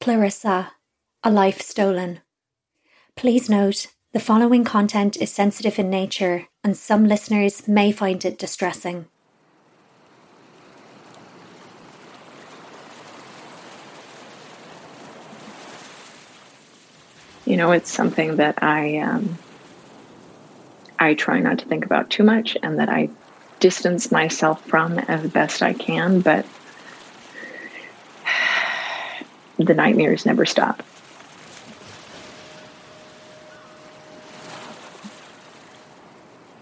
[0.00, 0.72] Clarissa,
[1.24, 2.20] A Life Stolen.
[3.16, 8.38] Please note, the following content is sensitive in nature and some listeners may find it
[8.38, 9.06] distressing.
[17.44, 19.38] You know, it's something that I um,
[20.98, 23.08] I try not to think about too much, and that I
[23.58, 26.20] distance myself from as best I can.
[26.20, 26.44] But
[29.58, 30.82] the nightmares never stop.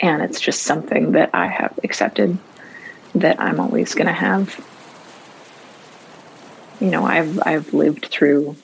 [0.00, 2.38] And it's just something that I have accepted
[3.14, 4.64] that I'm always going to have.
[6.80, 8.56] You know, I've I've lived through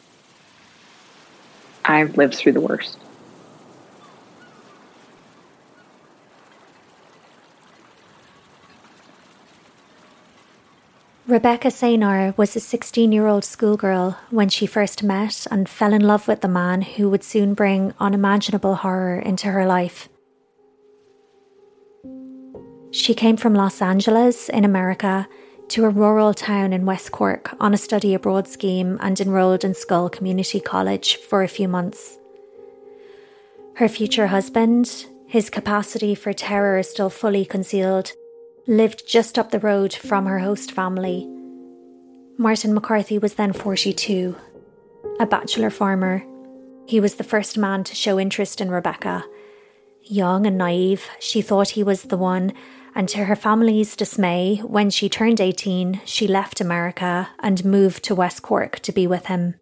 [1.84, 2.98] I've lived through the worst.
[11.28, 16.02] Rebecca Saunier was a 16 year old schoolgirl when she first met and fell in
[16.02, 20.08] love with the man who would soon bring unimaginable horror into her life.
[22.90, 25.28] She came from Los Angeles in America
[25.68, 29.74] to a rural town in West Cork on a study abroad scheme and enrolled in
[29.74, 32.18] Schull Community College for a few months.
[33.76, 38.12] Her future husband, his capacity for terror still fully concealed,
[38.66, 41.28] lived just up the road from her host family.
[42.38, 44.36] Martin McCarthy was then 42,
[45.20, 46.24] a bachelor farmer.
[46.86, 49.24] He was the first man to show interest in Rebecca.
[50.02, 52.52] Young and naive, she thought he was the one
[52.94, 58.14] and to her family's dismay, when she turned 18, she left America and moved to
[58.14, 59.54] West Cork to be with him.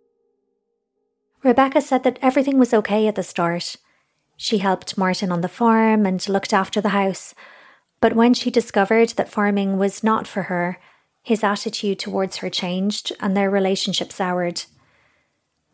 [1.44, 3.76] Rebecca said that everything was okay at the start.
[4.36, 7.34] She helped Martin on the farm and looked after the house.
[8.00, 10.78] But when she discovered that farming was not for her,
[11.22, 14.64] his attitude towards her changed and their relationship soured.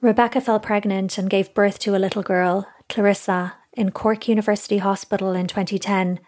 [0.00, 5.32] Rebecca fell pregnant and gave birth to a little girl, Clarissa, in Cork University Hospital
[5.32, 6.20] in 2010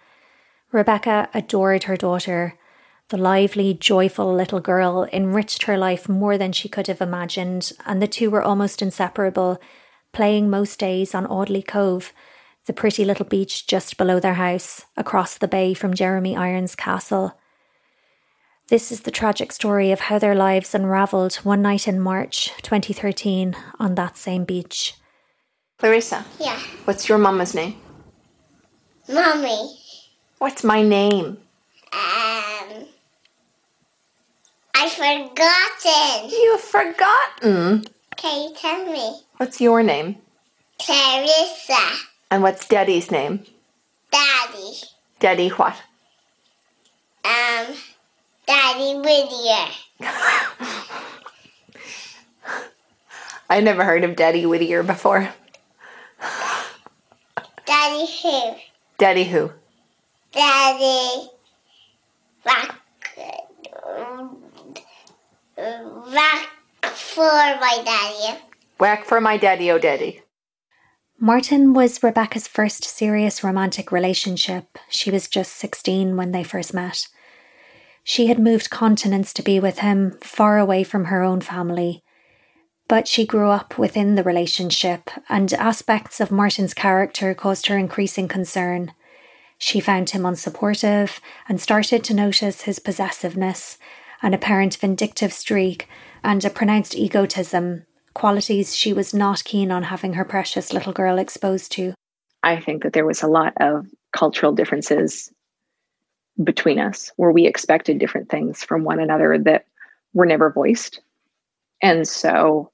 [0.71, 2.59] Rebecca adored her daughter.
[3.09, 8.03] The lively, joyful little girl enriched her life more than she could have imagined, and
[8.03, 9.59] the two were almost inseparable,
[10.13, 12.13] playing most days on Audley Cove,
[12.69, 17.33] the pretty little beach just below their house, across the bay from Jeremy Irons Castle.
[18.69, 23.57] This is the tragic story of how their lives unravelled one night in March 2013
[23.81, 24.95] on that same beach.
[25.79, 26.27] Clarissa.
[26.39, 26.61] Yeah.
[26.85, 27.75] What's your mama's name?
[29.09, 29.79] Mommy.
[30.37, 31.39] What's my name?
[31.91, 32.85] Um.
[34.75, 36.29] I've forgotten.
[36.29, 37.85] You've forgotten.
[38.19, 39.21] Can you tell me?
[39.39, 40.17] What's your name?
[40.79, 42.18] Clarissa.
[42.31, 43.45] And what's Daddy's name?
[44.11, 44.73] Daddy.
[45.19, 45.77] Daddy what?
[47.25, 47.75] Um.
[48.47, 49.69] Daddy Whittier.
[53.51, 55.29] I never heard of Daddy Whittier before.
[57.67, 58.55] Daddy who?
[58.99, 59.53] Daddy who?
[60.33, 61.29] Daddy.
[62.47, 62.79] Rock.
[65.57, 66.49] Rock
[66.95, 68.39] for my daddy.
[68.79, 70.23] Whack for my daddy, oh daddy.
[71.21, 74.79] Martin was Rebecca's first serious romantic relationship.
[74.89, 77.09] She was just 16 when they first met.
[78.05, 82.05] She had moved continents to be with him, far away from her own family.
[82.87, 88.29] But she grew up within the relationship, and aspects of Martin's character caused her increasing
[88.29, 88.93] concern.
[89.59, 91.19] She found him unsupportive
[91.49, 93.77] and started to notice his possessiveness,
[94.23, 95.89] an apparent vindictive streak,
[96.23, 97.87] and a pronounced egotism,
[98.19, 101.95] qualities she was not keen on having her precious little girl exposed to.
[102.43, 105.33] I think that there was a lot of cultural differences
[106.43, 109.67] between us where we expected different things from one another that
[110.15, 111.01] were never voiced.
[111.81, 112.73] And so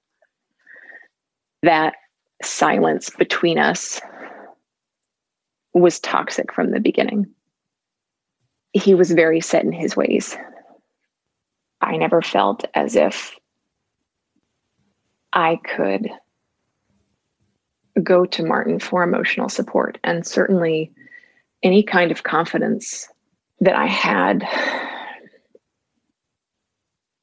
[1.62, 1.94] that
[2.42, 4.00] silence between us
[5.74, 7.26] was toxic from the beginning.
[8.72, 10.38] He was very set in his ways.
[11.82, 13.34] I never felt as if
[15.34, 16.08] I could
[18.02, 19.98] go to Martin for emotional support.
[20.02, 20.92] And certainly
[21.62, 23.08] any kind of confidence
[23.60, 24.46] that I had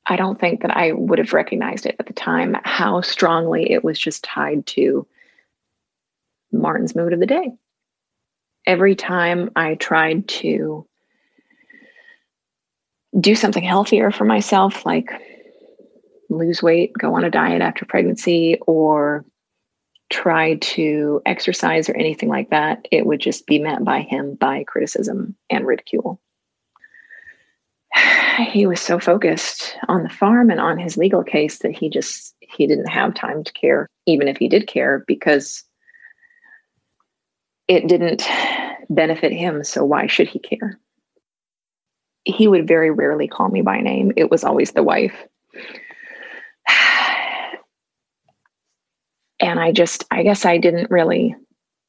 [0.08, 3.82] I don't think that I would have recognized it at the time, how strongly it
[3.82, 5.08] was just tied to
[6.52, 7.54] Martin's mood of the day.
[8.66, 10.86] Every time I tried to
[13.18, 15.12] do something healthier for myself, like
[16.32, 19.26] lose weight, go on a diet after pregnancy, or
[20.10, 24.64] try to exercise or anything like that, it would just be met by him by
[24.66, 26.20] criticism and ridicule.
[28.50, 32.34] He was so focused on the farm and on his legal case that he just
[32.40, 35.64] he didn't have time to care, even if he did care, because
[37.68, 38.28] it didn't
[38.90, 39.64] benefit him.
[39.66, 40.80] So why should he care?
[42.24, 44.14] He would very rarely call me by name.
[44.16, 45.16] It was always the wife.
[49.42, 51.36] And I just, I guess I didn't really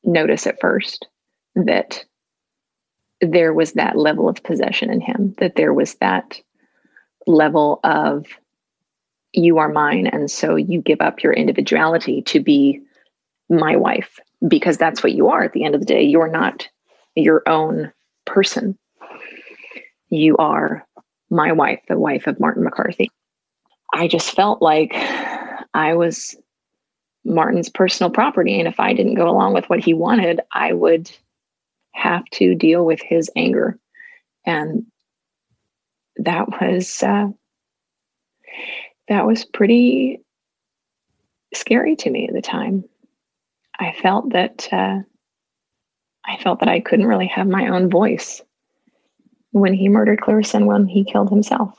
[0.04, 1.06] notice at first
[1.54, 2.04] that
[3.20, 6.40] there was that level of possession in him, that there was that
[7.26, 8.26] level of
[9.32, 10.06] you are mine.
[10.06, 12.80] And so you give up your individuality to be
[13.48, 14.18] my wife
[14.48, 16.02] because that's what you are at the end of the day.
[16.02, 16.68] You're not
[17.14, 17.92] your own
[18.24, 18.76] person.
[20.08, 20.86] You are
[21.30, 23.10] my wife, the wife of Martin McCarthy.
[23.94, 24.92] I just felt like
[25.74, 26.36] I was
[27.24, 28.58] Martin's personal property.
[28.58, 31.10] And if I didn't go along with what he wanted, I would
[31.92, 33.78] have to deal with his anger.
[34.44, 34.86] And
[36.16, 37.28] that was uh,
[39.08, 40.20] that was pretty
[41.54, 42.84] scary to me at the time.
[43.78, 44.98] I felt that uh,
[46.24, 48.42] I felt that I couldn't really have my own voice
[49.50, 51.78] when he murdered Clarissa and when he killed himself.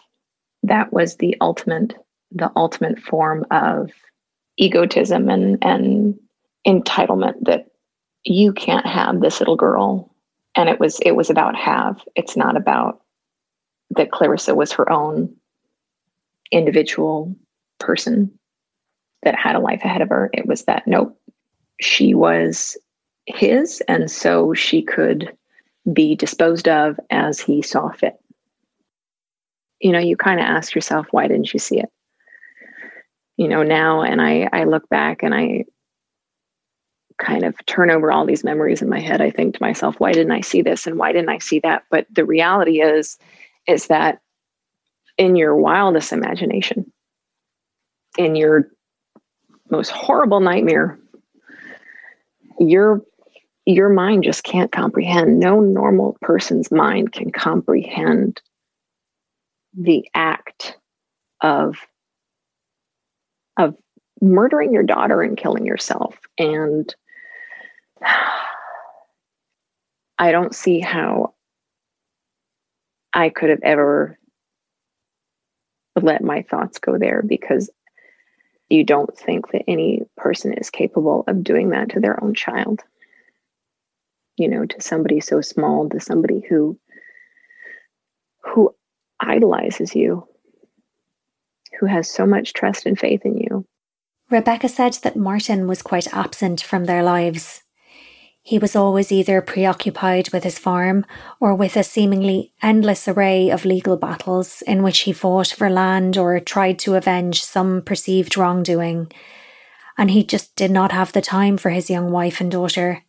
[0.63, 1.95] That was the ultimate
[2.31, 3.91] the ultimate form of
[4.57, 6.19] egotism and and
[6.67, 7.67] entitlement that
[8.23, 10.13] you can't have this little girl.
[10.55, 12.01] And it was it was about have.
[12.15, 13.01] It's not about
[13.91, 15.35] that clarissa was her own
[16.51, 17.35] individual
[17.79, 18.31] person
[19.23, 20.29] that had a life ahead of her.
[20.33, 21.17] It was that nope
[21.79, 22.77] she was
[23.25, 25.35] his and so she could
[25.91, 28.19] be disposed of as he saw fit.
[29.79, 31.89] You know you kind of ask yourself why didn't you see it
[33.37, 35.65] you know now and i i look back and i
[37.17, 39.21] kind of turn over all these memories in my head.
[39.21, 41.83] I think to myself why didn't i see this and why didn't i see that?
[41.89, 43.17] But the reality is
[43.67, 44.19] is that
[45.17, 46.91] in your wildest imagination
[48.17, 48.69] in your
[49.69, 50.99] most horrible nightmare
[52.59, 53.01] your
[53.65, 55.39] your mind just can't comprehend.
[55.39, 58.41] No normal person's mind can comprehend
[59.73, 60.77] the act
[61.41, 61.77] of
[63.57, 63.75] of
[64.21, 66.17] murdering your daughter and killing yourself.
[66.37, 66.93] And
[70.17, 71.33] I don't see how
[73.13, 74.17] I could have ever
[76.01, 77.69] let my thoughts go there because
[78.69, 82.81] you don't think that any person is capable of doing that to their own child.
[84.37, 86.79] You know, to somebody so small, to somebody who
[88.41, 88.73] who
[89.19, 90.27] idolizes you
[91.79, 93.65] who has so much trust and faith in you.
[94.29, 97.63] Rebecca said that Martin was quite absent from their lives.
[98.41, 101.05] He was always either preoccupied with his farm
[101.39, 106.17] or with a seemingly endless array of legal battles in which he fought for land
[106.17, 109.11] or tried to avenge some perceived wrongdoing,
[109.97, 113.03] and he just did not have the time for his young wife and daughter.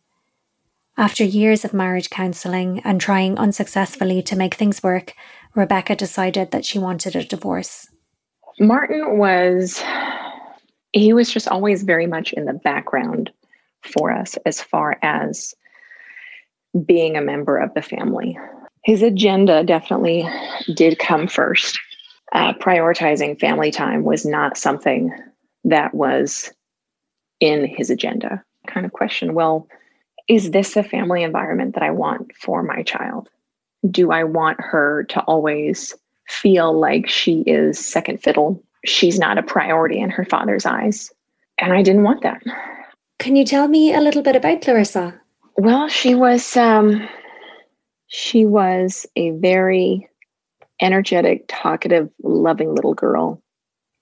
[0.97, 5.13] After years of marriage counselling and trying unsuccessfully to make things work,
[5.53, 7.89] Rebecca decided that she wanted a divorce.
[8.59, 9.83] Martin was,
[10.93, 13.31] he was just always very much in the background
[13.81, 15.53] for us as far as
[16.85, 18.37] being a member of the family.
[18.83, 20.27] His agenda definitely
[20.73, 21.79] did come first.
[22.33, 25.11] Uh, prioritizing family time was not something
[25.63, 26.51] that was
[27.39, 28.43] in his agenda.
[28.67, 29.67] Kind of question well,
[30.27, 33.29] is this a family environment that I want for my child?
[33.89, 35.93] Do I want her to always
[36.27, 38.63] feel like she is second fiddle.
[38.85, 41.11] She's not a priority in her father's eyes.
[41.57, 42.41] And I didn't want that.
[43.19, 45.19] Can you tell me a little bit about Clarissa?
[45.57, 47.07] Well, she was um,
[48.07, 50.09] she was a very
[50.81, 53.41] energetic, talkative, loving little girl.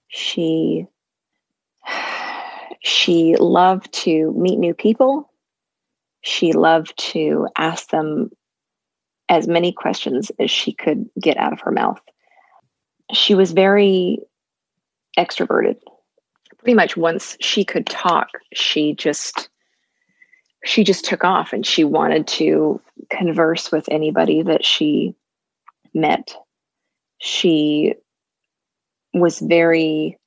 [0.08, 0.86] She
[2.82, 5.30] she loved to meet new people.
[6.22, 8.30] She loved to ask them
[9.28, 12.00] as many questions as she could get out of her mouth
[13.16, 14.18] she was very
[15.18, 15.76] extroverted.
[16.58, 19.48] Pretty much once she could talk, she just
[20.64, 22.80] she just took off and she wanted to
[23.10, 25.14] converse with anybody that she
[25.92, 26.34] met.
[27.18, 27.94] She
[29.12, 30.18] was very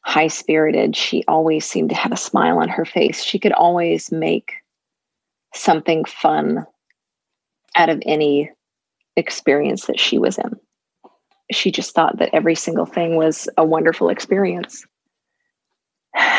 [0.00, 0.96] high spirited.
[0.96, 3.22] She always seemed to have a smile on her face.
[3.22, 4.54] She could always make
[5.54, 6.66] something fun
[7.76, 8.50] out of any
[9.16, 10.58] experience that she was in.
[11.52, 14.84] She just thought that every single thing was a wonderful experience.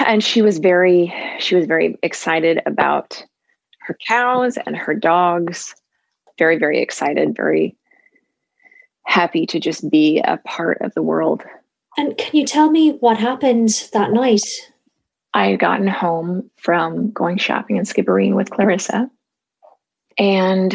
[0.06, 3.24] And she was very she was very excited about
[3.82, 5.76] her cows and her dogs.
[6.38, 7.76] Very very excited, very
[9.06, 11.44] happy to just be a part of the world.
[11.98, 14.46] And can you tell me what happened that night?
[15.34, 19.10] I had gotten home from going shopping in Skibbereen with Clarissa.
[20.18, 20.74] And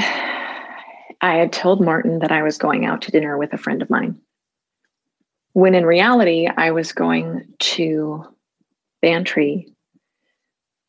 [1.21, 3.91] I had told Martin that I was going out to dinner with a friend of
[3.91, 4.19] mine.
[5.53, 8.25] When in reality, I was going to
[9.03, 9.67] Bantry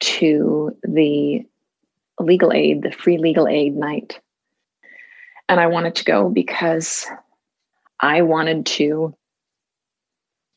[0.01, 1.45] to the
[2.19, 4.19] legal aid, the free legal aid night.
[5.47, 7.07] And I wanted to go because
[7.99, 9.15] I wanted to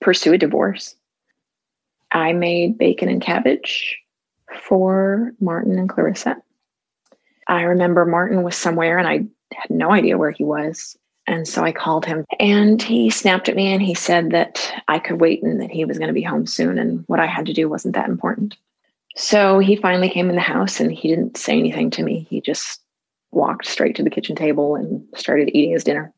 [0.01, 0.95] pursue a divorce.
[2.13, 3.99] I made bacon and cabbage
[4.55, 6.37] for Martin and Clarissa.
[7.49, 9.27] I remember Martin was somewhere and I
[9.57, 10.97] had no idea where he was.
[11.27, 14.99] And so I called him and he snapped at me and he said that I
[14.99, 17.47] could wait and that he was going to be home soon and what I had
[17.47, 18.57] to do wasn't that important.
[19.17, 22.27] So he finally came in the house and he didn't say anything to me.
[22.29, 22.81] He just
[23.31, 26.13] walked straight to the kitchen table and started eating his dinner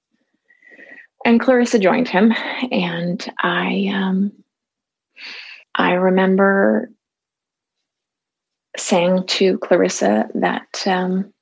[1.27, 2.33] and Clarissa joined him,
[2.71, 4.33] and I um,
[5.75, 6.89] I remember
[8.77, 11.33] saying to Clarissa that um,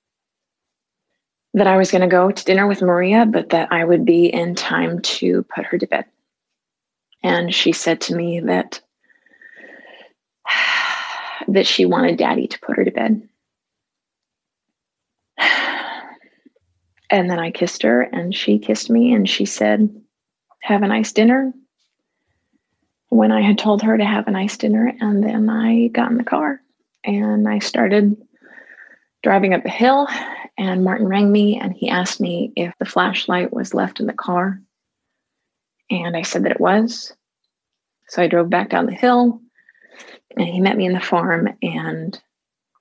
[1.55, 4.27] that I was going to go to dinner with Maria, but that I would be
[4.27, 6.05] in time to put her to bed.
[7.23, 8.81] And she said to me that
[11.49, 13.29] that she wanted Daddy to put her to bed.
[17.11, 19.89] And then I kissed her and she kissed me and she said,
[20.61, 21.53] Have a nice dinner.
[23.11, 26.17] When I had told her to have a nice dinner, and then I got in
[26.17, 26.61] the car
[27.05, 28.17] and I started
[29.23, 30.09] driving up a hill.
[30.57, 34.13] And Martin rang me and he asked me if the flashlight was left in the
[34.13, 34.61] car.
[35.91, 37.13] And I said that it was.
[38.09, 39.41] So I drove back down the hill
[40.37, 42.21] and he met me in the farm and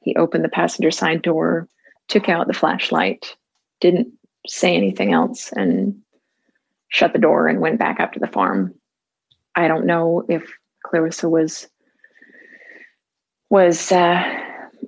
[0.02, 1.68] he opened the passenger side door,
[2.08, 3.36] took out the flashlight,
[3.80, 4.10] didn't
[4.48, 5.96] say anything else and
[6.90, 8.74] shut the door and went back up to the farm.
[9.56, 10.44] I don't know if
[10.86, 11.68] Clarissa was
[13.50, 14.24] was uh,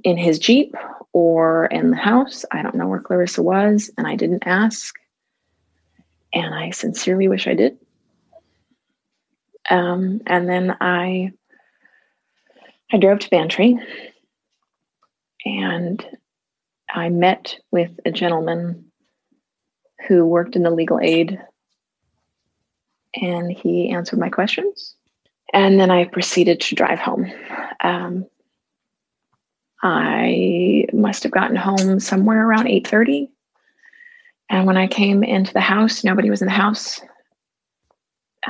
[0.03, 0.75] in his jeep
[1.15, 2.43] or in the house.
[2.51, 4.93] I don't know where Clarissa was, and I didn't ask.
[6.33, 7.77] And I sincerely wish I did.
[9.69, 11.31] Um, and then I
[12.91, 13.79] I drove to Bantry,
[15.45, 16.05] and
[16.93, 18.91] I met with a gentleman
[20.09, 21.39] who worked in the legal aid,
[23.21, 24.95] and he answered my questions.
[25.53, 27.31] And then I proceeded to drive home.
[27.81, 28.25] Um,
[29.87, 33.29] I must have gotten home somewhere around 8:30.
[34.49, 36.99] And when I came into the house, nobody was in the house.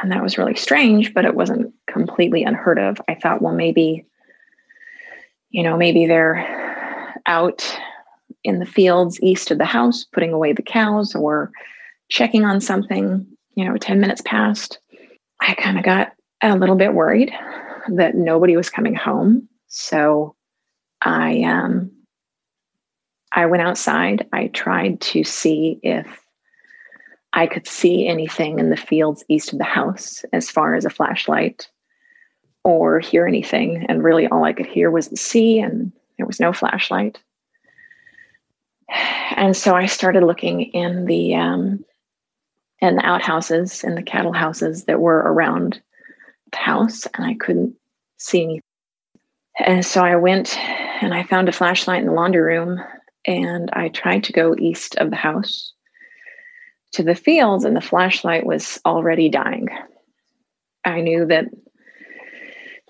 [0.01, 3.01] And that was really strange, but it wasn't completely unheard of.
[3.09, 4.05] I thought, well, maybe,
[5.49, 7.79] you know, maybe they're out
[8.45, 11.51] in the fields east of the house, putting away the cows or
[12.09, 13.25] checking on something,
[13.55, 14.79] you know, 10 minutes passed.
[15.41, 17.33] I kind of got a little bit worried
[17.89, 19.47] that nobody was coming home.
[19.67, 20.34] So
[21.05, 21.91] I um
[23.31, 24.27] I went outside.
[24.33, 26.07] I tried to see if
[27.33, 30.89] I could see anything in the fields east of the house as far as a
[30.89, 31.69] flashlight
[32.63, 33.85] or hear anything.
[33.87, 37.19] And really all I could hear was the sea and there was no flashlight
[39.35, 41.83] and so I started looking in the um,
[42.79, 45.81] in the outhouses and the cattle houses that were around
[46.51, 47.75] the house, and I couldn't
[48.17, 48.61] see anything.
[49.57, 50.57] And so I went
[51.01, 52.79] and I found a flashlight in the laundry room,
[53.25, 55.73] and I tried to go east of the house
[56.93, 59.67] to the fields, and the flashlight was already dying.
[60.83, 61.45] I knew that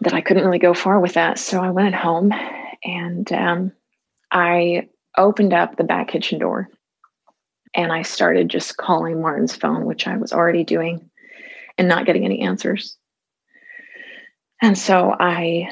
[0.01, 2.33] that I couldn't really go far with that, so I went home
[2.83, 3.71] and um,
[4.31, 6.69] I opened up the back kitchen door
[7.73, 11.09] and I started just calling Martin's phone, which I was already doing
[11.77, 12.97] and not getting any answers.
[14.61, 15.69] And so I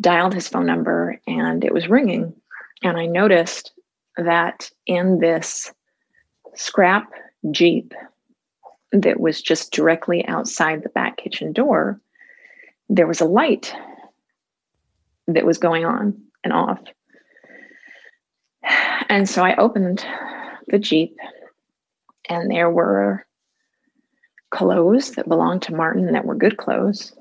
[0.00, 2.34] dialed his phone number and it was ringing.
[2.82, 3.72] And I noticed
[4.16, 5.72] that in this
[6.54, 7.10] scrap
[7.50, 7.92] Jeep
[8.92, 12.00] that was just directly outside the back kitchen door,
[12.88, 13.74] there was a light
[15.26, 16.80] that was going on and off.
[19.08, 20.04] And so I opened
[20.68, 21.16] the Jeep,
[22.28, 23.24] and there were
[24.50, 27.14] clothes that belonged to Martin that were good clothes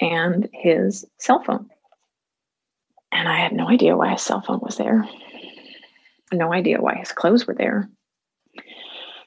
[0.00, 1.68] and his cell phone.
[3.12, 5.08] And I had no idea why his cell phone was there.
[6.32, 7.88] No idea why his clothes were there.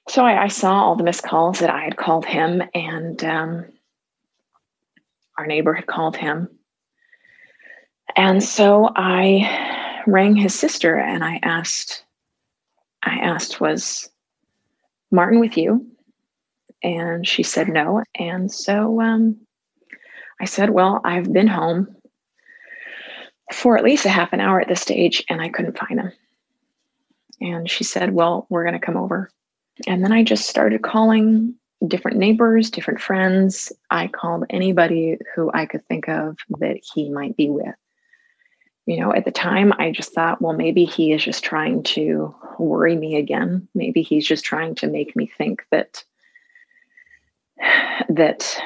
[0.07, 3.65] So I, I saw all the missed calls that I had called him, and um,
[5.37, 6.47] our neighbor had called him.
[8.15, 12.03] And so I rang his sister and I asked,
[13.03, 14.09] I asked, was
[15.11, 15.85] Martin with you?
[16.83, 18.03] And she said no.
[18.15, 19.37] And so um,
[20.39, 21.95] I said, Well, I've been home
[23.53, 26.11] for at least a half an hour at this stage and I couldn't find him.
[27.39, 29.29] And she said, Well, we're going to come over.
[29.87, 31.55] And then I just started calling
[31.87, 33.71] different neighbors, different friends.
[33.89, 37.75] I called anybody who I could think of that he might be with.
[38.85, 42.35] You know, at the time, I just thought, well, maybe he is just trying to
[42.59, 43.67] worry me again.
[43.73, 46.03] Maybe he's just trying to make me think that
[48.09, 48.57] that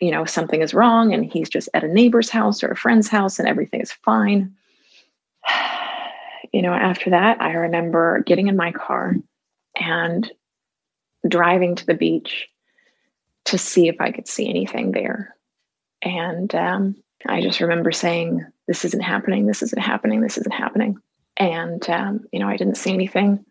[0.00, 3.08] you know something is wrong and he's just at a neighbor's house or a friend's
[3.08, 4.54] house and everything is fine.
[6.52, 9.16] You know after that i remember getting in my car
[9.74, 10.30] and
[11.28, 12.48] driving to the beach
[13.46, 15.34] to see if i could see anything there.
[16.00, 16.94] And um,
[17.26, 19.46] i just remember saying this isn't happening.
[19.46, 20.20] This isn't happening.
[20.20, 20.96] This isn't happening.
[21.38, 23.44] And um, you know i didn't see anything.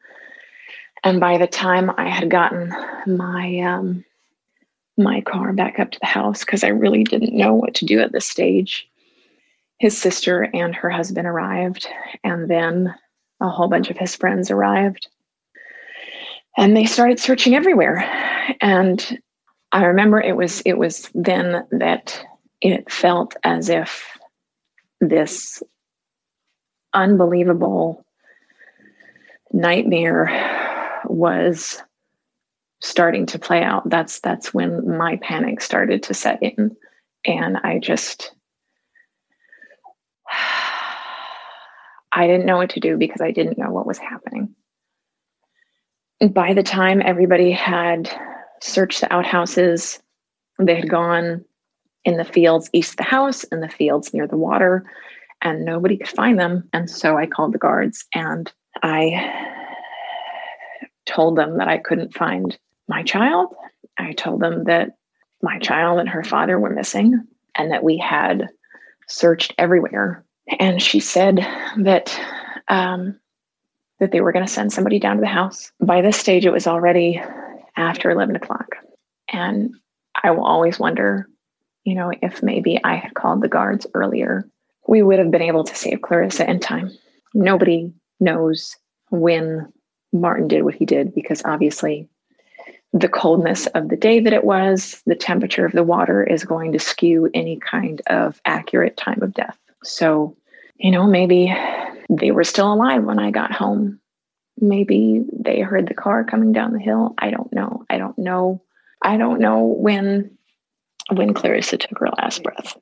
[1.03, 2.69] And by the time i had gotten
[3.05, 4.05] my um,
[4.98, 8.00] my car back up to the house because I really didn't know what to do
[8.00, 8.88] at this stage.
[9.80, 11.88] His sister and her husband arrived,
[12.24, 12.94] and then
[13.42, 15.08] a whole bunch of his friends arrived.
[16.58, 18.08] And they started searching everywhere.
[18.62, 19.20] And
[19.72, 22.24] I remember it was it was then that
[22.62, 24.18] it felt as if
[25.02, 25.62] this
[26.94, 28.06] unbelievable
[29.52, 31.82] nightmare was
[32.84, 36.75] starting to play out that's that's when my panic started to set in.
[37.25, 38.34] And i just
[42.12, 44.53] i didn't know what to do because i didn't know what was happening.
[46.29, 48.10] By the time everybody had
[48.62, 50.00] searched the outhouses
[50.60, 51.44] they had gone
[52.05, 54.86] in the fields east of the house in the fields near the water
[55.42, 56.68] and nobody could find them.
[56.74, 58.51] And so i called the guards and
[58.84, 59.72] i
[61.05, 63.53] told them that i couldn't find my child.
[63.98, 64.98] I told them that
[65.41, 68.50] my child and her father were missing and that we had
[69.07, 70.24] searched everywhere.
[70.59, 71.46] And she said
[71.77, 72.19] that
[72.67, 73.19] um,
[74.00, 75.72] that they were going to send somebody down to the house.
[75.79, 77.22] By this stage, it was already
[77.75, 78.75] after 11 o'clock.
[79.31, 79.74] And
[80.24, 81.27] I will always wonder,
[81.83, 84.48] you know, if maybe I had called the guards earlier,
[84.87, 86.91] we would have been able to save Clarissa in time.
[87.33, 88.75] Nobody knows
[89.09, 89.72] when
[90.11, 92.09] Martin did what he did because obviously
[92.94, 96.72] the coldness of the day that it was, the temperature of the water is going
[96.72, 99.58] to skew any kind of accurate time of death.
[99.84, 100.38] So,
[100.77, 101.53] you know, maybe
[102.10, 104.00] they were still alive when I got home.
[104.62, 107.16] Maybe they heard the car coming down the hill.
[107.18, 107.84] I don't know.
[107.90, 108.62] I don't know.
[109.01, 110.38] I don't know when
[111.12, 112.77] when Clarissa took her last breath.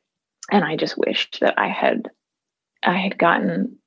[0.52, 2.10] And I just wished that I had
[2.84, 3.78] I had gotten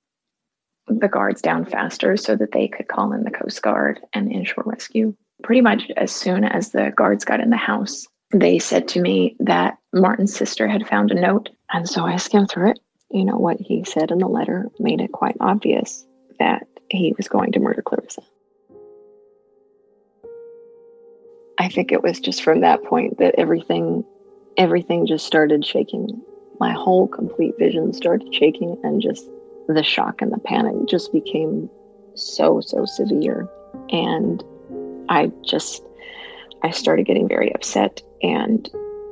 [0.87, 4.65] the guards down faster so that they could call in the Coast Guard and inshore
[4.67, 9.01] rescue pretty much as soon as the guards got in the house, they said to
[9.01, 11.51] me that Martin's sister had found a note.
[11.73, 12.81] And so I skimmed through it.
[13.11, 16.05] You know, what he said in the letter made it quite obvious
[16.41, 18.23] that he was going to murder Clarissa.
[21.59, 24.05] I think it was just from that point that everything
[24.57, 26.21] everything just started shaking.
[26.59, 29.29] My whole complete vision started shaking and just
[29.69, 31.71] the shock and the panic just became
[32.15, 33.49] so so severe
[33.91, 34.43] and
[35.09, 35.83] I just
[36.63, 38.69] I started getting very upset and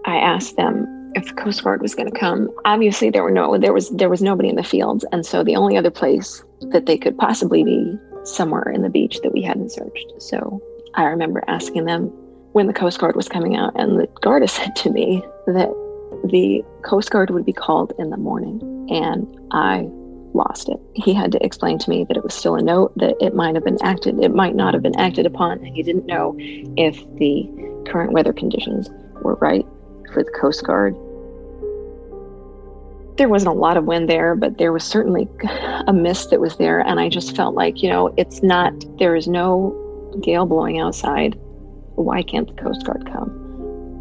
[0.06, 2.50] I asked them if the Coast Guard was going to come.
[2.64, 5.56] Obviously there were no there was there was nobody in the fields and so the
[5.56, 9.72] only other place that they could possibly be somewhere in the beach that we hadn't
[9.72, 10.06] searched.
[10.18, 10.62] So
[10.94, 12.06] I remember asking them
[12.52, 15.68] when the Coast Guard was coming out and the guard said to me that
[16.24, 19.88] the Coast Guard would be called in the morning and I
[20.34, 20.80] lost it.
[20.94, 23.54] He had to explain to me that it was still a note, that it might
[23.54, 25.62] have been acted, it might not have been acted upon.
[25.64, 27.48] He didn't know if the
[27.86, 28.90] current weather conditions
[29.22, 29.66] were right
[30.12, 30.94] for the Coast Guard.
[33.16, 35.28] There wasn't a lot of wind there, but there was certainly
[35.86, 36.80] a mist that was there.
[36.80, 39.78] And I just felt like, you know, it's not, there is no
[40.22, 41.38] gale blowing outside.
[41.94, 43.38] Why can't the Coast Guard come?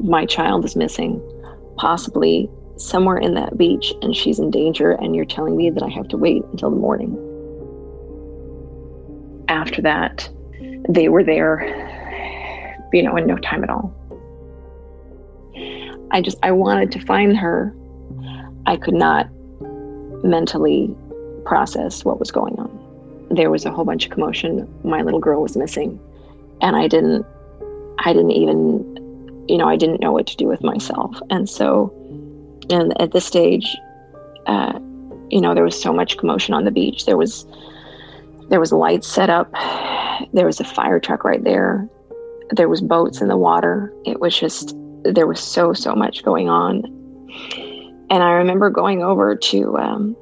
[0.02, 1.22] My child is missing.
[1.78, 2.50] Possibly
[2.84, 6.08] somewhere in that beach and she's in danger, and you're telling me that I have
[6.10, 7.18] to wait until the morning.
[9.48, 10.30] After that,
[10.90, 11.60] they were there,
[12.94, 13.94] you know, in no time at all.
[16.12, 17.76] I just I wanted to find her.
[18.66, 19.28] I could not
[20.24, 20.96] mentally
[21.46, 23.28] process what was going on.
[23.32, 24.68] There was a whole bunch of commotion.
[24.84, 26.00] My little girl was missing,
[26.62, 27.26] and I didn't
[28.00, 28.92] I didn't even
[29.48, 31.20] you know, I didn't know what to do with myself.
[31.30, 31.94] And so
[32.70, 33.76] and at this stage
[34.48, 34.80] uh,
[35.32, 37.06] you know, there was so much commotion on the beach.
[37.06, 37.46] There was
[38.50, 39.52] there was lights set up.
[40.34, 41.90] There was a fire truck right there.
[42.52, 43.92] There was boats in the water.
[44.06, 46.84] It was just there was so so much going on.
[48.10, 50.18] And I remember going over to um,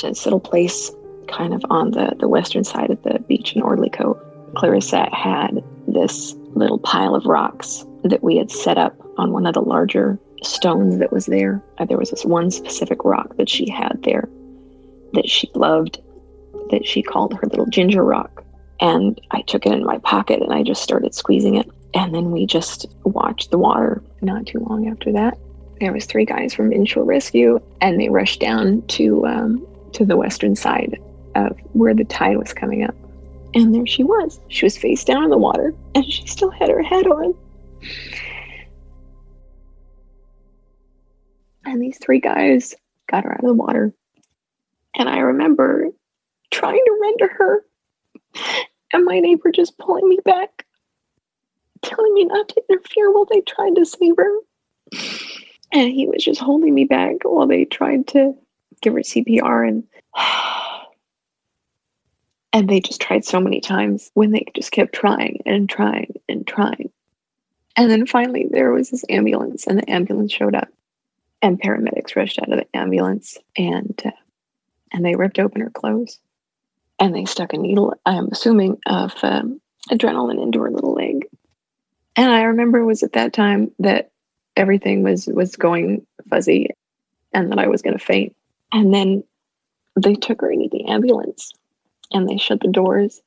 [0.00, 0.90] this little place
[1.28, 4.18] kind of on the the western side of the beach in Audley Cove.
[4.56, 9.54] Clarissa had this little pile of rocks that we had set up on one of
[9.54, 11.62] the larger stones that was there.
[11.78, 14.28] Uh, there was this one specific rock that she had there
[15.12, 16.00] that she loved,
[16.70, 18.44] that she called her little ginger rock.
[18.80, 21.70] And I took it in my pocket and I just started squeezing it.
[21.94, 24.02] And then we just watched the water.
[24.20, 25.38] Not too long after that,
[25.80, 30.16] there was three guys from Inshore Rescue, and they rushed down to um, to the
[30.16, 31.00] western side
[31.34, 32.94] of where the tide was coming up.
[33.54, 34.40] And there she was.
[34.48, 37.34] She was face down in the water, and she still had her head on.
[41.64, 42.74] And these three guys
[43.10, 43.92] got her out of the water.
[44.96, 45.88] And I remember
[46.50, 47.64] trying to render her,
[48.92, 50.64] and my neighbor just pulling me back,
[51.82, 54.38] telling me not to interfere while they tried to save her.
[55.72, 58.34] And he was just holding me back while they tried to
[58.82, 59.84] give her CPR and
[62.52, 66.46] and they just tried so many times when they just kept trying and trying and
[66.46, 66.90] trying.
[67.76, 70.68] And then finally there was this ambulance and the ambulance showed up
[71.44, 74.10] and paramedics rushed out of the ambulance and uh,
[74.92, 76.18] and they ripped open her clothes.
[76.98, 81.26] And they stuck a needle i'm assuming of um, adrenaline into her little leg.
[82.16, 84.10] And i remember it was at that time that
[84.56, 86.70] everything was was going fuzzy
[87.32, 88.34] and that i was going to faint.
[88.72, 89.22] And then
[90.00, 91.52] they took her into the ambulance
[92.10, 93.20] and they shut the doors.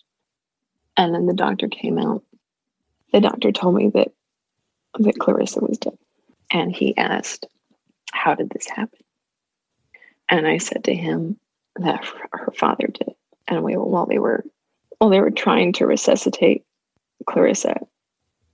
[0.95, 2.23] And then the doctor came out.
[3.13, 4.07] The doctor told me that
[4.97, 5.97] that clarissa was dead.
[6.51, 7.45] And he asked
[8.17, 8.99] how did this happen?
[10.29, 11.37] And I said to him
[11.77, 13.13] that her father did.
[13.47, 14.43] And we, while they were,
[14.97, 16.65] while they were trying to resuscitate
[17.25, 17.79] Clarissa,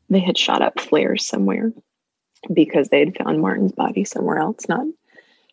[0.09, 1.71] they had shot up flares somewhere
[2.53, 4.85] because they had found Martin's body somewhere else, not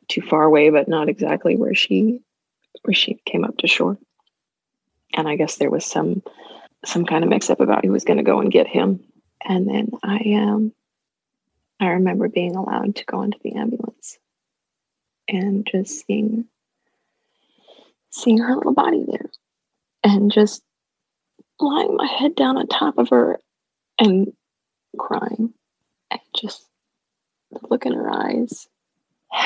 [0.09, 2.21] too far away, but not exactly where she,
[2.83, 3.97] where she came up to shore.
[5.15, 6.23] And I guess there was some,
[6.85, 9.01] some kind of mix up about who was going to go and get him.
[9.43, 10.73] And then I, um,
[11.81, 14.19] I remember being allowed to go into the ambulance
[15.29, 16.45] and just seeing
[18.11, 19.31] seeing her little body there
[20.05, 20.63] and just
[21.59, 23.39] lying my head down on top of her
[23.99, 24.33] and
[24.99, 25.55] crying
[26.11, 26.67] and just
[27.51, 28.69] the look in her eyes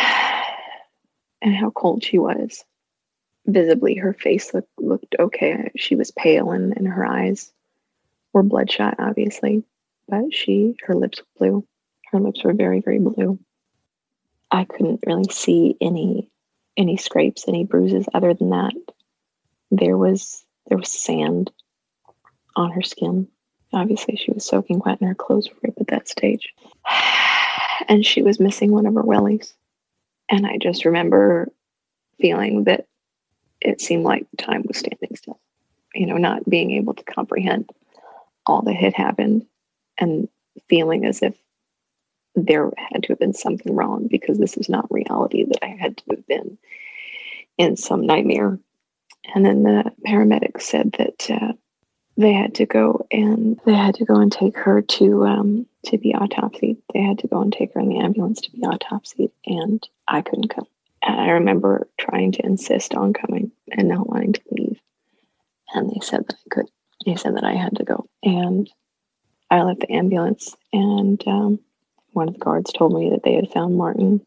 [1.42, 2.64] and how cold she was.
[3.46, 5.70] Visibly, her face looked, looked okay.
[5.76, 7.52] She was pale and, and her eyes
[8.32, 9.62] were bloodshot, obviously,
[10.08, 11.66] but she, her lips were blue.
[12.14, 13.40] Her lips were very, very blue.
[14.48, 16.30] I couldn't really see any
[16.76, 18.72] any scrapes, any bruises other than that.
[19.72, 21.50] There was there was sand
[22.54, 23.26] on her skin.
[23.72, 26.54] Obviously, she was soaking wet and her clothes were ripped at that stage.
[27.88, 29.52] And she was missing one of her wellies.
[30.30, 31.48] And I just remember
[32.20, 32.86] feeling that
[33.60, 35.40] it seemed like time was standing still.
[35.92, 37.70] You know, not being able to comprehend
[38.46, 39.46] all that had happened
[39.98, 40.28] and
[40.68, 41.34] feeling as if
[42.34, 45.96] there had to have been something wrong because this is not reality that I had
[45.98, 46.58] to have been
[47.58, 48.58] in some nightmare.
[49.34, 51.52] And then the paramedics said that uh,
[52.16, 55.98] they had to go and they had to go and take her to um, to
[55.98, 56.76] be autopsied.
[56.92, 60.22] They had to go and take her in the ambulance to be autopsied, and I
[60.22, 60.66] couldn't come.
[61.02, 64.80] And I remember trying to insist on coming and not wanting to leave,
[65.74, 66.66] and they said that I could.
[67.06, 68.70] They said that I had to go, and
[69.50, 71.60] I left the ambulance and um,
[72.14, 74.24] one of the guards told me that they had found Martin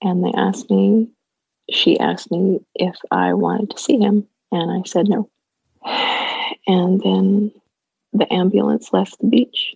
[0.00, 1.08] and they asked me,
[1.70, 4.26] she asked me if I wanted to see him.
[4.52, 5.28] And I said no.
[6.66, 7.52] And then
[8.12, 9.74] the ambulance left the beach,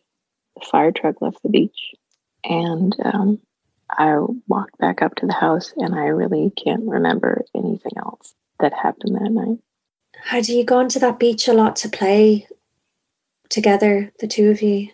[0.55, 1.95] the fire truck left the beach.
[2.45, 3.41] And um,
[3.91, 4.17] I
[4.47, 9.17] walked back up to the house and I really can't remember anything else that happened
[9.17, 9.59] that night.
[10.25, 12.47] Had you gone to that beach a lot to play
[13.49, 14.89] together, the two of you?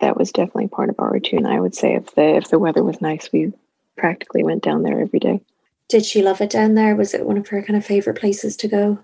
[0.00, 1.46] That was definitely part of our routine.
[1.46, 3.52] I would say if the if the weather was nice, we
[3.96, 5.40] practically went down there every day.
[5.88, 6.96] Did she love it down there?
[6.96, 8.98] Was it one of her kind of favorite places to go?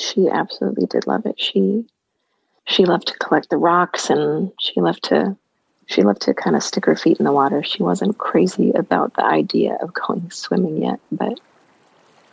[0.00, 1.40] She absolutely did love it.
[1.40, 1.86] She
[2.66, 5.36] she loved to collect the rocks and she loved to
[5.86, 7.62] She loved to kind of stick her feet in the water.
[7.62, 11.40] She wasn't crazy about the idea of going swimming yet, but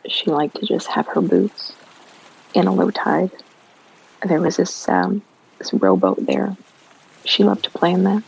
[0.07, 1.73] she liked to just have her boots
[2.53, 3.31] in a low tide.
[4.27, 5.21] There was this um,
[5.57, 6.55] this rowboat there.
[7.25, 8.23] She loved to play in that.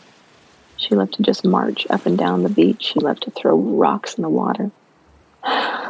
[0.76, 2.82] She loved to just march up and down the beach.
[2.92, 4.70] She loved to throw rocks in the water.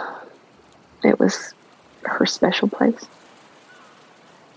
[1.05, 1.55] It was
[2.03, 3.07] her special place.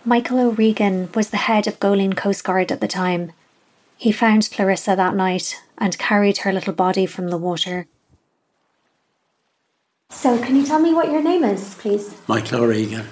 [0.03, 3.31] Michael O'Regan was the head of Goleen Coast Guard at the time.
[3.95, 7.85] He found Clarissa that night and carried her little body from the water.
[10.09, 12.19] So, can you tell me what your name is, please?
[12.27, 13.05] Michael O'Regan.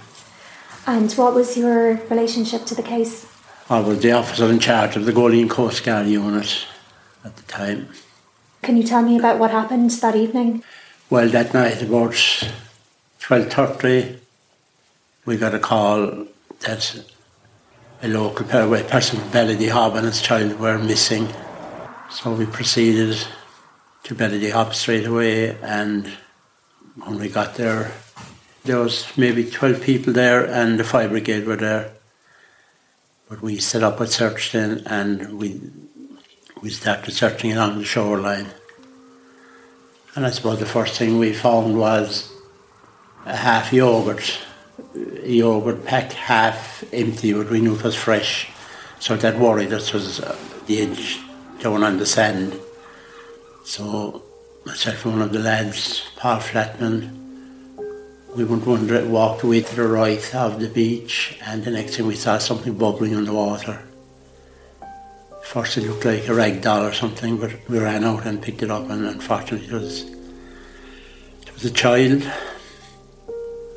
[0.88, 3.28] And what was your relationship to the case?
[3.72, 6.66] I was the officer in charge of the Goleen Coast Guard unit
[7.24, 7.88] at the time.
[8.64, 10.64] Can you tell me about what happened that evening?
[11.12, 14.18] Well, that night about 12.30,
[15.26, 16.26] we got a call
[16.62, 17.06] that
[18.02, 21.28] a local person from Ballydehob and his child were missing.
[22.10, 23.24] So we proceeded
[24.06, 26.08] to Ballydehob straight away and
[26.96, 27.92] when we got there,
[28.64, 31.92] there was maybe 12 people there and the fire brigade were there.
[33.30, 35.62] But we set up a search then and we
[36.62, 38.48] we started searching along the shoreline.
[40.16, 42.34] And I suppose the first thing we found was
[43.26, 44.40] a half yogurt,
[44.96, 48.50] a yogurt pack half empty, but we knew it was fresh.
[49.00, 51.20] So that worried us was uh, the edge
[51.60, 52.60] down on the sand.
[53.64, 54.24] So
[54.66, 57.19] myself and one of the lads, Paul Flatman,
[58.36, 62.06] we went wonder walked away to the right of the beach and the next thing
[62.06, 63.82] we saw something bubbling in the water.
[65.44, 68.62] First it looked like a rag doll or something, but we ran out and picked
[68.62, 72.32] it up and unfortunately it was it was a child.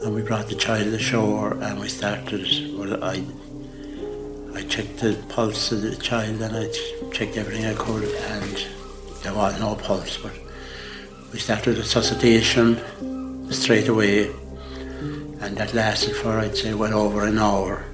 [0.02, 3.24] And we brought the child ashore and we started well I
[4.54, 6.66] I checked the pulse of the child and I
[7.10, 8.66] checked everything I could and
[9.22, 10.38] there was no pulse but
[11.32, 12.78] we started resuscitation
[13.50, 14.30] straight away
[15.42, 17.84] and that lasted for I'd say well over an hour.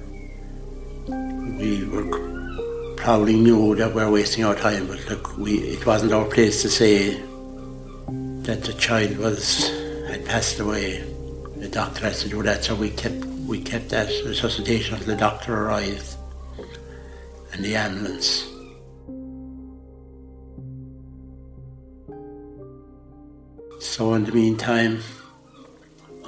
[1.07, 6.13] We were probably knew that we were wasting our time, but look, we it wasn't
[6.13, 7.15] our place to say
[8.43, 9.67] that the child was
[10.07, 10.99] had passed away.
[11.57, 15.19] The doctor has to do that, so we kept we kept that resuscitation until the
[15.19, 16.15] doctor arrived
[17.51, 18.45] and the ambulance.
[23.79, 25.01] So in the meantime,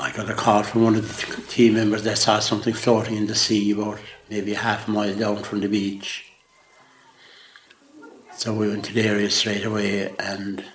[0.02, 3.28] I got a call from one of the team members that saw something floating in
[3.28, 4.00] the sea about
[4.32, 6.26] maybe a half a mile down from the beach.
[8.36, 10.66] So we went to the area straight away and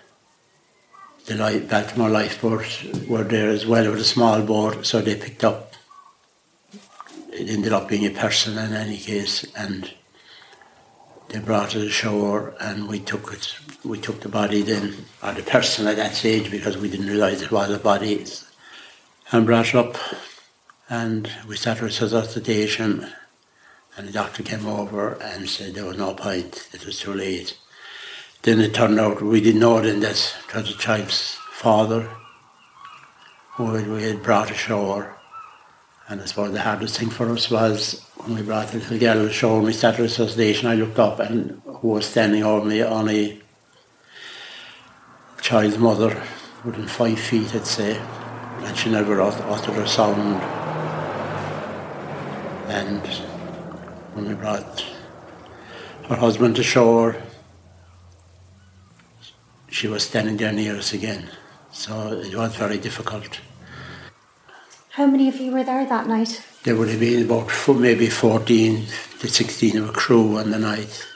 [1.26, 5.42] the life, Baltimore lifeboat were there as well with a small boat, so they picked
[5.42, 5.74] up.
[7.32, 9.92] It ended up being a person in any case, and
[11.30, 13.56] they brought it ashore, and we took it.
[13.84, 17.42] We took the body then, or the person at that stage, because we didn't realise
[17.42, 18.24] it was a body,
[19.32, 19.96] and brought up,
[20.88, 23.12] and we started resuscitation
[23.96, 27.56] and the doctor came over and said there was no point, it was too late.
[28.42, 32.08] Then it turned out, we didn't know then that was the child's father
[33.52, 35.16] who we had brought ashore.
[36.08, 39.24] And I suppose the hardest thing for us was when we brought the little girl
[39.24, 43.40] ashore and we started resuscitation, I looked up and who was standing over me, on
[45.40, 46.22] child's mother,
[46.64, 48.00] within five feet, I'd say,
[48.64, 50.42] and she never uttered a sound.
[52.68, 53.06] And
[54.14, 54.84] when we brought
[56.08, 57.16] her husband to shore,
[59.68, 61.30] she was standing there near us again.
[61.70, 63.40] So it was very difficult.
[64.90, 66.42] How many of you were there that night?
[66.62, 68.86] There would have been about maybe 14
[69.20, 71.06] to 16 of a crew on the night.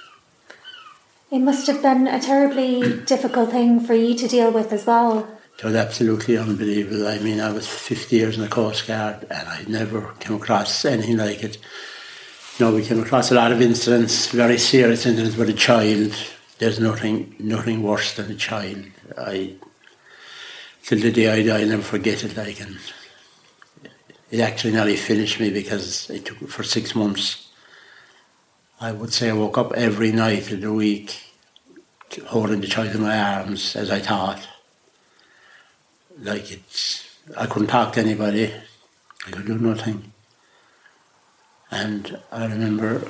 [1.30, 5.26] It must have been a terribly difficult thing for you to deal with as well.
[5.60, 7.06] It was absolutely unbelievable.
[7.06, 10.84] I mean, I was 50 years in the Coast Guard and I never came across
[10.84, 11.58] anything like it
[12.60, 16.12] you know, we came across a lot of incidents, very serious incidents with a child.
[16.58, 18.84] There's nothing, nothing worse than a child.
[19.16, 19.54] I,
[20.82, 22.36] till the day I die, I'll never forget it.
[22.36, 22.78] Like, and
[24.30, 27.48] it actually nearly finished me because it took for six months.
[28.78, 31.18] I would say I woke up every night of the week
[32.26, 34.46] holding the child in my arms as I thought.
[36.22, 38.52] Like it's, I couldn't talk to anybody.
[39.26, 40.12] I could do nothing.
[41.70, 43.02] And I remember,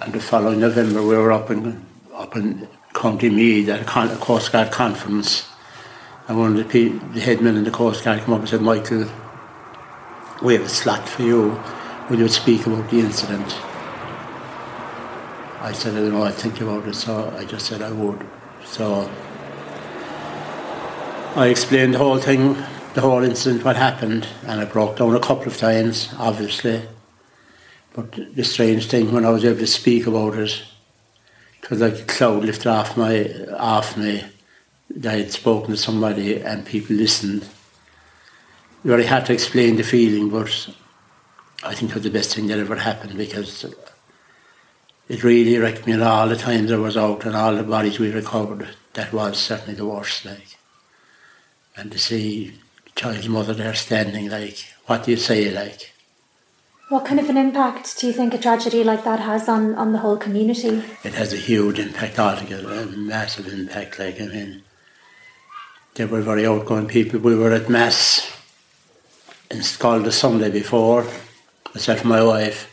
[0.00, 4.16] and the following November, we were up in up in County Meath at a, con-
[4.18, 5.48] Coast Guard conference,
[6.28, 9.06] and one of the, the headmen in the Coast Guard came up and said, "Michael,
[10.42, 11.60] we have a slot for you.
[12.08, 13.56] Will you speak about the incident?"
[15.60, 18.26] I said, I don't know, I'd think about it, so I just said I would.
[18.66, 19.10] So
[21.36, 22.54] I explained the whole thing,
[22.94, 26.80] the whole incident, what happened, and I broke down a couple of times, obviously.
[27.92, 30.62] But the strange thing, when I was able to speak about it,
[31.60, 34.22] it was like a cloud lifted off my off me.
[35.04, 37.48] I had spoken to somebody and people listened.
[38.84, 40.68] Very hard to explain the feeling, but
[41.64, 43.64] I think it was the best thing that ever happened because
[45.08, 47.98] it really wrecked me And all the times I was out and all the bodies
[47.98, 48.68] we recovered.
[48.92, 50.58] That was certainly the worst, like.
[51.76, 55.92] And to see the child's mother there standing, like, what do you say, like?
[56.90, 59.92] What kind of an impact do you think a tragedy like that has on, on
[59.92, 60.82] the whole community?
[61.02, 63.98] It has a huge impact altogether, a massive impact.
[63.98, 64.62] Like, I mean,
[65.94, 67.20] they were very outgoing people.
[67.20, 68.30] We were at Mass
[69.50, 71.06] in Schull the Sunday before,
[71.74, 72.70] myself and my wife,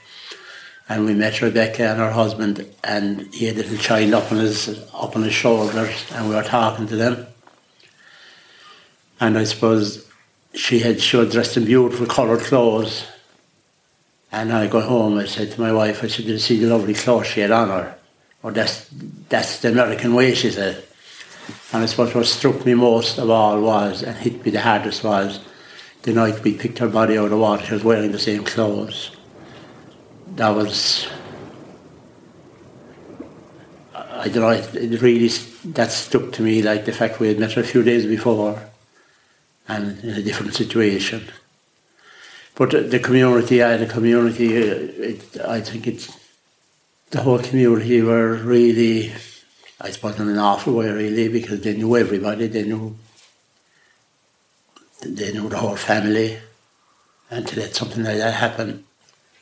[0.90, 4.40] and we met Rebecca and her husband, and he had a little child up on
[4.40, 7.28] his up on his shoulders, and we were talking to them.
[9.22, 10.06] And I suppose
[10.54, 13.06] she had she was dressed in beautiful coloured clothes.
[14.32, 16.68] And I got home, I said to my wife, I said, Did you see the
[16.68, 17.96] lovely clothes she had on her?
[18.42, 18.90] Or that's
[19.30, 20.84] that's the American way, she said.
[21.72, 25.04] And I suppose what struck me most of all was, and hit me the hardest
[25.04, 25.40] was,
[26.02, 28.44] the night we picked her body out of the water, she was wearing the same
[28.44, 29.12] clothes.
[30.36, 31.08] That was,
[33.94, 35.28] I don't know, it, it really,
[35.66, 38.71] that stuck to me, like the fact we had met her a few days before,
[39.68, 41.24] and in a different situation.
[42.56, 44.76] But the community, yeah, the community, uh,
[45.10, 46.18] it, I think it's,
[47.12, 49.14] the whole community were really,
[49.80, 52.96] I suppose in an awful way really, because they knew everybody, they knew,
[55.02, 56.38] they knew the whole family,
[57.30, 58.84] and to let something like that happen.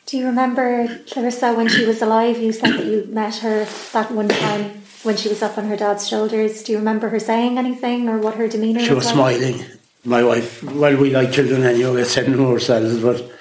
[0.05, 4.11] Do you remember, Clarissa, when she was alive, you said that you met her that
[4.11, 6.63] one time when she was up on her dad's shoulders.
[6.63, 9.13] Do you remember her saying anything or what her demeanour She was like?
[9.13, 9.65] smiling.
[10.05, 13.31] My wife, well, we like children anyway, we said to ourselves, but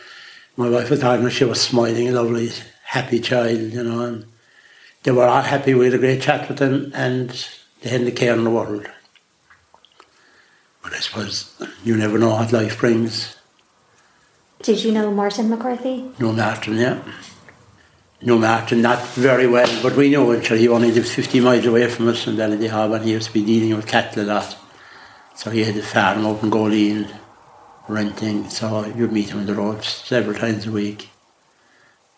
[0.56, 2.50] my wife was talking, she was smiling, a lovely,
[2.84, 4.26] happy child, you know, and
[5.04, 5.74] they were all happy.
[5.74, 7.30] We had a great chat with them, and
[7.80, 8.88] they hadn't a care in the world.
[10.82, 13.36] But I suppose you never know what life brings.
[14.62, 16.10] Did you know Martin McCarthy?
[16.18, 17.00] No Martin, yeah.
[18.20, 20.42] No Martin, not very well, but we know him.
[20.42, 23.32] Sure, he only lived 50 miles away from us in Ballydehob, and he used to
[23.32, 24.56] be dealing with cattle a lot.
[25.38, 27.09] So he had a farm up in Goleen,
[27.87, 31.11] renting, so you'd meet him on the road several times a week.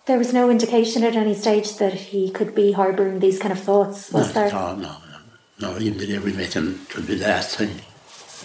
[0.07, 3.61] There was no indication at any stage that he could be harbouring these kind of
[3.61, 4.47] thoughts, was Not there?
[4.47, 4.97] at all, no,
[5.61, 5.73] no.
[5.73, 7.83] No, even the day we met him, it would be the last thing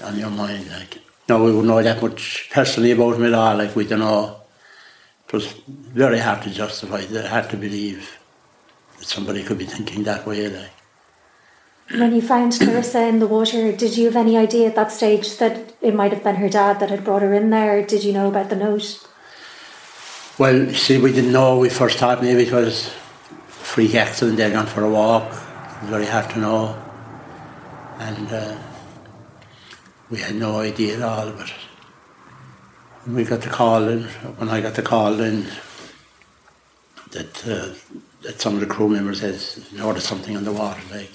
[0.04, 1.00] on your mind, like.
[1.30, 4.42] No, we wouldn't know that much personally about him at all, like, we don't know.
[5.28, 8.20] It was very hard to justify, hard to believe
[8.98, 10.70] that somebody could be thinking that way, like.
[11.92, 15.38] When you found Clarissa in the water, did you have any idea at that stage
[15.38, 17.86] that it might have been her dad that had brought her in there?
[17.86, 19.08] Did you know about the note?
[20.40, 21.60] Well, see, we didn't know.
[21.60, 22.92] We first thought maybe it was
[23.48, 24.38] freak accident.
[24.38, 25.32] They'd gone for a walk.
[25.32, 26.84] It was very hard to know.
[28.00, 28.58] And uh,
[30.10, 31.32] we had no idea at all.
[31.32, 31.54] But
[33.04, 34.04] when we got the call in,
[34.38, 35.46] when I got the call in,
[37.12, 37.74] that, uh,
[38.24, 39.40] that some of the crew members had
[39.72, 41.12] noticed something on the water, like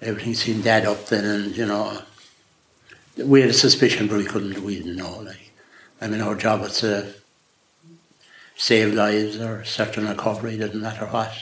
[0.00, 2.02] everything seemed dead up then, and you know,
[3.24, 5.18] we had a suspicion, but we couldn't, we didn't know.
[5.20, 5.52] Like,
[6.00, 7.12] I mean, our job was to
[8.56, 11.32] save lives or search and recovery, doesn't matter what.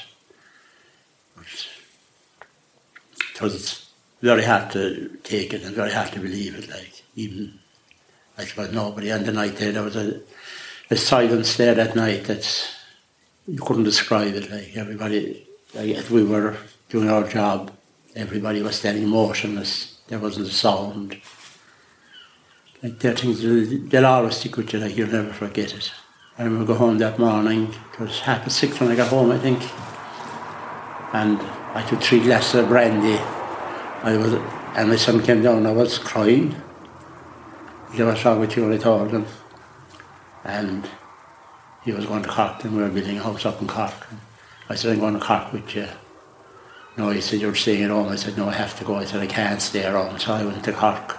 [3.33, 3.91] Because it's
[4.23, 7.59] very hard to take it and very hard to believe it, like, even,
[8.39, 10.21] I suppose nobody on the night there, there was a,
[10.91, 12.75] a silence there that night that
[13.47, 16.57] you couldn't describe it, like, everybody, like, we were
[16.89, 17.71] doing our job,
[18.17, 21.21] everybody was standing motionless, there wasn't a sound.
[22.83, 23.43] Like, there things,
[23.91, 25.93] they'll always stick with you, like, you'll never forget it.
[26.39, 27.75] I remember go home that morning.
[27.95, 29.63] It was half past six when I got home, I think.
[31.15, 31.41] And
[31.75, 33.19] I took three glasses of brandy.
[34.03, 34.35] I was,
[34.77, 35.65] and my son came down.
[35.65, 36.55] I was crying.
[37.93, 39.25] He "What's wrong with you?" I told him.
[40.45, 40.89] And
[41.85, 43.95] he was going to Cork, and we were building a house up in Cork.
[44.69, 45.89] I said, "I'm going to Cork with you."
[46.97, 49.05] No, he said, "You're staying at home." I said, "No, I have to go." I
[49.05, 51.19] said, "I can't stay at home." So I went to Cork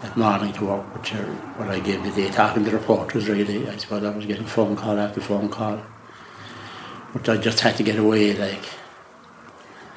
[0.00, 1.26] that morning to work, which are
[1.58, 3.68] what I gave the day talking to the reporters really.
[3.68, 5.80] I suppose I was getting phone call after phone call.
[7.12, 8.64] But I just had to get away, like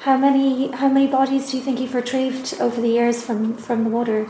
[0.00, 3.84] How many how many bodies do you think you've retrieved over the years from, from
[3.84, 4.28] the water?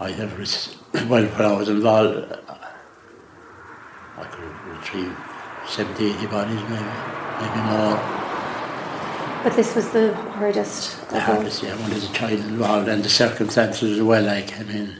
[0.00, 2.32] I never, res- well, when I was involved,
[4.16, 5.16] I could retrieve
[5.68, 6.92] 70, 80 bodies maybe,
[7.40, 8.17] maybe more.
[9.48, 11.08] But this was the hardest.
[11.08, 14.62] The hardest, yeah, when there's a child involved and the circumstances as well, like, I
[14.64, 14.96] mean,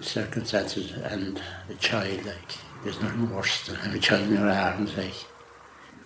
[0.00, 4.96] circumstances and the child, like, there's nothing worse than having a child in your arms,
[4.96, 5.12] like.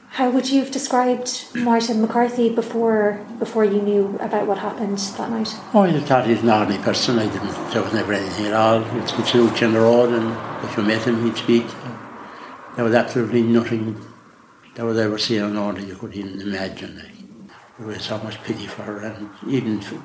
[0.08, 5.30] How would you have described Martin McCarthy before before you knew about what happened that
[5.30, 5.54] night?
[5.72, 7.20] Oh, I thought he was an ordinary person.
[7.20, 8.82] I didn't, there was never anything at all.
[8.82, 11.66] He'd salute you on the road and if you met him, he'd speak.
[12.74, 13.94] There was absolutely nothing
[14.74, 17.02] that was ever seen on order you could even imagine.
[17.78, 20.00] There was so much pity for her and even for,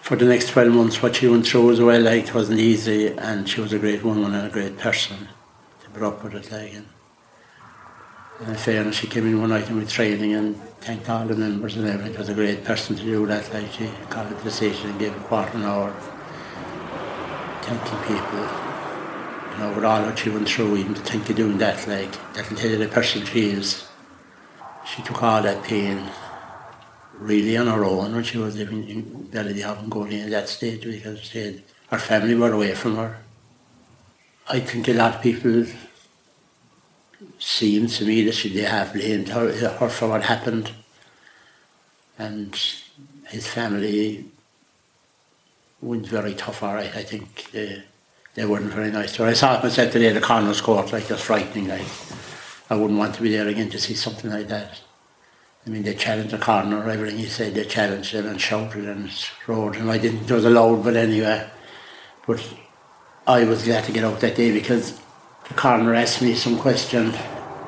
[0.00, 3.08] for the next 12 months what she went through as well, like, it wasn't easy
[3.08, 5.28] and she was a great woman and a great person
[5.82, 6.86] to put up with it, like, and
[8.46, 11.76] in fairness, she came in one night and we training and thanked all the members
[11.76, 12.14] and everything.
[12.14, 13.52] It was a great person to do that.
[13.52, 15.90] Like she called it the station and gave a quarter an hour
[17.62, 18.67] thanking people.
[19.58, 22.78] Know, with all that she went through, even to think of doing that, like, that'll
[22.78, 23.88] the person she is.
[24.86, 26.08] She took all that pain
[27.14, 29.02] really on her own when she was living in
[29.32, 33.18] Ballydehob and going at that stage because had, her family were away from her.
[34.48, 35.66] I think a lot of people
[37.38, 40.70] seemed to me that she they have blamed her, her for what happened.
[42.18, 42.54] And
[43.26, 44.26] his family
[45.80, 46.94] went very tough, all right.
[46.94, 47.82] I think they,
[48.38, 49.30] they weren't very nice to her.
[49.30, 51.66] I saw myself today at the coroner's court, like just frightening.
[51.66, 51.84] Like,
[52.70, 54.80] I wouldn't want to be there again to see something like that.
[55.66, 59.10] I mean, they challenged the coroner, everything he said, they challenged him and shouted and
[59.48, 59.74] roared.
[59.74, 61.50] And I didn't, it was allowed, but anyway.
[62.28, 62.54] But
[63.26, 65.00] I was glad to get out that day because
[65.48, 67.12] the coroner asked me some question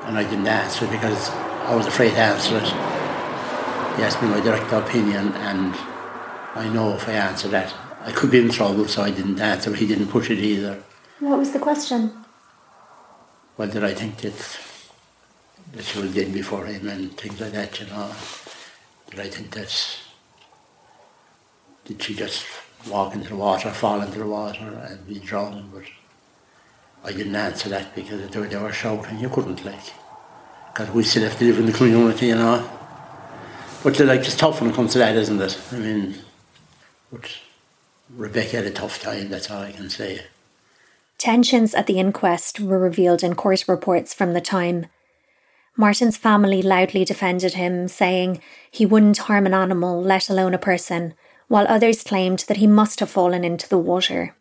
[0.03, 2.63] and I didn't answer because I was afraid to answer it.
[3.97, 5.75] He asked me my direct opinion and
[6.55, 9.73] I know if I answer that I could be in trouble so I didn't answer.
[9.73, 10.81] He didn't push it either.
[11.19, 12.11] What was the question?
[13.57, 14.59] Well, did I think that
[15.73, 18.11] that she was dead before him and things like that, you know?
[19.09, 19.99] Did I think that
[21.85, 22.45] did she just
[22.89, 25.71] walk into the water, fall into the water and be drowned?
[25.73, 25.83] But
[27.03, 29.19] I didn't answer that because they were, they were shouting.
[29.19, 29.93] You couldn't, like,
[30.73, 32.69] because we still have to live in the community, you know.
[33.83, 35.59] But like, it's tough when it comes to that, isn't it?
[35.71, 36.15] I mean,
[37.11, 37.29] but
[38.15, 39.29] Rebecca had a tough time.
[39.29, 40.21] That's all I can say.
[41.17, 44.87] Tensions at the inquest were revealed in court reports from the time.
[45.77, 51.13] Martin's family loudly defended him, saying he wouldn't harm an animal, let alone a person,
[51.47, 54.35] while others claimed that he must have fallen into the water.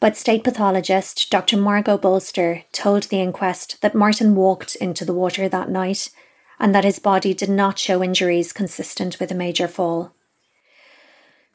[0.00, 1.56] But state pathologist Dr.
[1.56, 6.10] Margot Bolster told the inquest that Martin walked into the water that night
[6.60, 10.12] and that his body did not show injuries consistent with a major fall.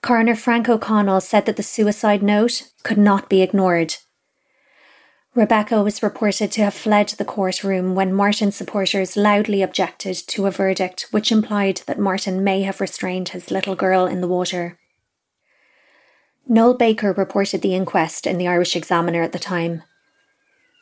[0.04, 3.96] Coroner Frank O'Connell said that the suicide note could not be ignored.
[5.34, 10.52] Rebecca was reported to have fled the courtroom when Martin's supporters loudly objected to a
[10.52, 14.78] verdict which implied that Martin may have restrained his little girl in the water.
[16.50, 19.84] Noel Baker reported the inquest in the Irish Examiner at the time.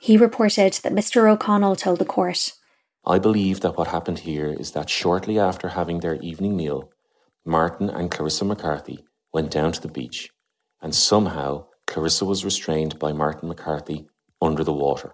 [0.01, 1.31] He reported that Mr.
[1.31, 2.53] O'Connell told the court
[3.05, 6.89] I believe that what happened here is that shortly after having their evening meal,
[7.45, 10.29] Martin and Clarissa McCarthy went down to the beach,
[10.81, 14.05] and somehow Clarissa was restrained by Martin McCarthy
[14.41, 15.13] under the water.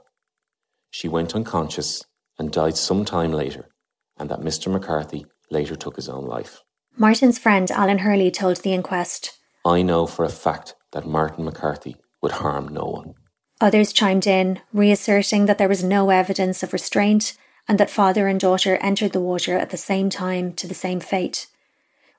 [0.91, 2.05] She went unconscious
[2.39, 3.69] and died some time later,
[4.17, 4.71] and that Mr.
[4.71, 6.61] McCarthy later took his own life.
[6.95, 11.97] Martin's friend Alan Hurley told the inquest I know for a fact that Martin McCarthy
[12.21, 13.13] would harm no one.
[13.59, 17.35] Others chimed in, reasserting that there was no evidence of restraint
[17.67, 20.99] and that father and daughter entered the water at the same time to the same
[20.99, 21.47] fate.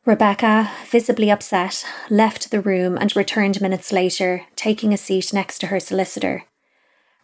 [0.07, 5.67] Rebecca, visibly upset, left the room and returned minutes later, taking a seat next to
[5.67, 6.45] her solicitor.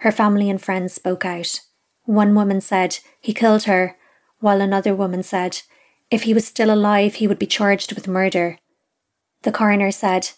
[0.00, 1.60] Her family and friends spoke out.
[2.04, 3.96] One woman said he killed her,
[4.40, 5.62] while another woman said
[6.10, 8.58] if he was still alive, he would be charged with murder.
[9.42, 10.30] The coroner said,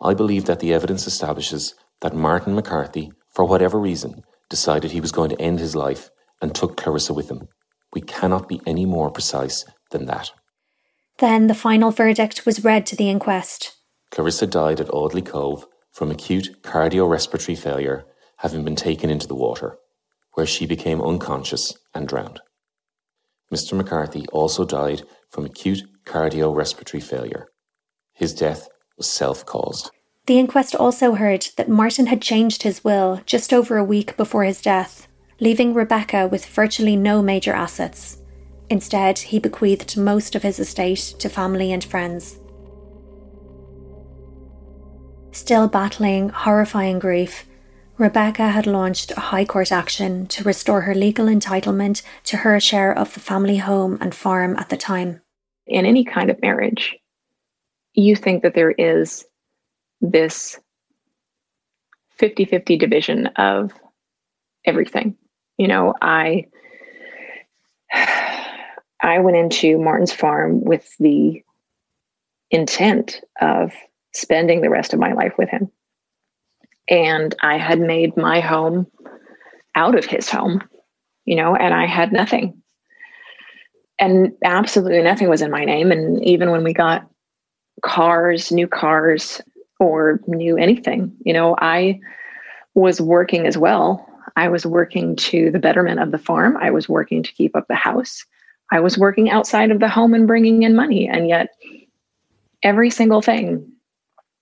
[0.00, 5.12] I believe that the evidence establishes that Martin McCarthy, for whatever reason, decided he was
[5.12, 6.10] going to end his life
[6.40, 7.48] and took Clarissa with him.
[7.92, 10.30] We cannot be any more precise than that.
[11.18, 13.76] Then the final verdict was read to the inquest.
[14.10, 18.04] Clarissa died at Audley Cove from acute cardiorespiratory failure,
[18.36, 19.76] having been taken into the water,
[20.34, 22.40] where she became unconscious and drowned.
[23.52, 23.76] Mr.
[23.76, 27.48] McCarthy also died from acute cardiorespiratory failure.
[28.12, 29.90] His death was self caused.
[30.26, 34.44] The inquest also heard that Martin had changed his will just over a week before
[34.44, 35.08] his death,
[35.40, 38.18] leaving Rebecca with virtually no major assets.
[38.70, 42.38] Instead, he bequeathed most of his estate to family and friends.
[45.32, 47.46] Still battling horrifying grief,
[47.96, 52.92] Rebecca had launched a High Court action to restore her legal entitlement to her share
[52.92, 55.20] of the family home and farm at the time.
[55.66, 56.96] In any kind of marriage,
[57.94, 59.24] you think that there is
[60.00, 60.58] this
[62.18, 63.72] 50 50 division of
[64.64, 65.16] everything.
[65.56, 66.46] You know, I.
[69.00, 71.42] I went into Martin's farm with the
[72.50, 73.72] intent of
[74.12, 75.70] spending the rest of my life with him.
[76.88, 78.86] And I had made my home
[79.74, 80.62] out of his home,
[81.24, 82.60] you know, and I had nothing.
[84.00, 85.92] And absolutely nothing was in my name.
[85.92, 87.08] And even when we got
[87.82, 89.40] cars, new cars,
[89.80, 92.00] or new anything, you know, I
[92.74, 94.04] was working as well.
[94.36, 96.56] I was working to the betterment of the farm.
[96.60, 98.24] I was working to keep up the house.
[98.70, 101.08] I was working outside of the home and bringing in money.
[101.08, 101.48] And yet,
[102.62, 103.72] every single thing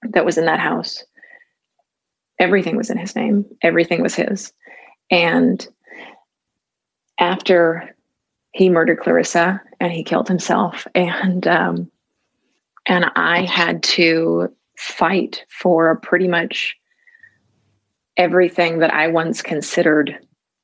[0.03, 1.05] that was in that house
[2.39, 4.53] everything was in his name everything was his
[5.11, 5.69] and
[7.19, 7.95] after
[8.53, 11.91] he murdered clarissa and he killed himself and um,
[12.87, 14.49] and i had to
[14.79, 16.77] fight for pretty much
[18.17, 20.19] everything that i once considered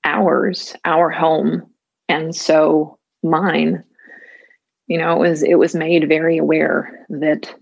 [0.05, 1.63] ours our home
[2.09, 3.85] and so mine.
[4.87, 7.55] You know it was it was made very aware that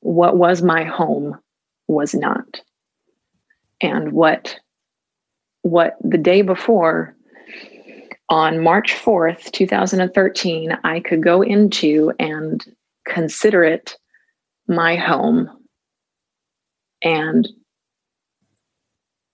[0.00, 1.38] what was my home
[1.86, 2.60] was not.
[3.80, 4.58] And what
[5.62, 7.14] what the day before
[8.30, 12.64] on March 4th, 2013, I could go into and
[13.06, 13.96] consider it
[14.66, 15.48] my home
[17.02, 17.48] and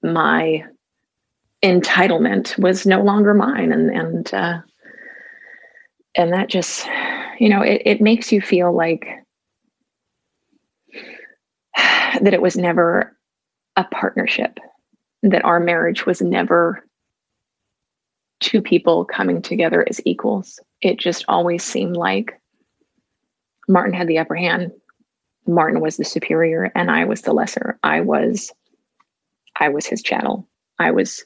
[0.02, 0.64] my
[1.64, 3.72] entitlement was no longer mine.
[3.72, 4.60] And and uh,
[6.16, 6.86] and that just
[7.38, 9.06] you know it, it makes you feel like
[11.76, 13.16] that it was never
[13.76, 14.58] a partnership,
[15.22, 16.86] that our marriage was never
[18.40, 20.60] two people coming together as equals.
[20.80, 22.40] It just always seemed like
[23.68, 24.72] Martin had the upper hand.
[25.46, 27.78] Martin was the superior and I was the lesser.
[27.82, 28.52] I was
[29.58, 30.48] I was his chattel.
[30.78, 31.24] I was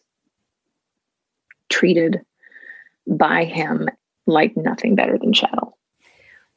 [1.71, 2.21] treated
[3.07, 3.89] by him
[4.29, 5.77] like nothing better than chattel.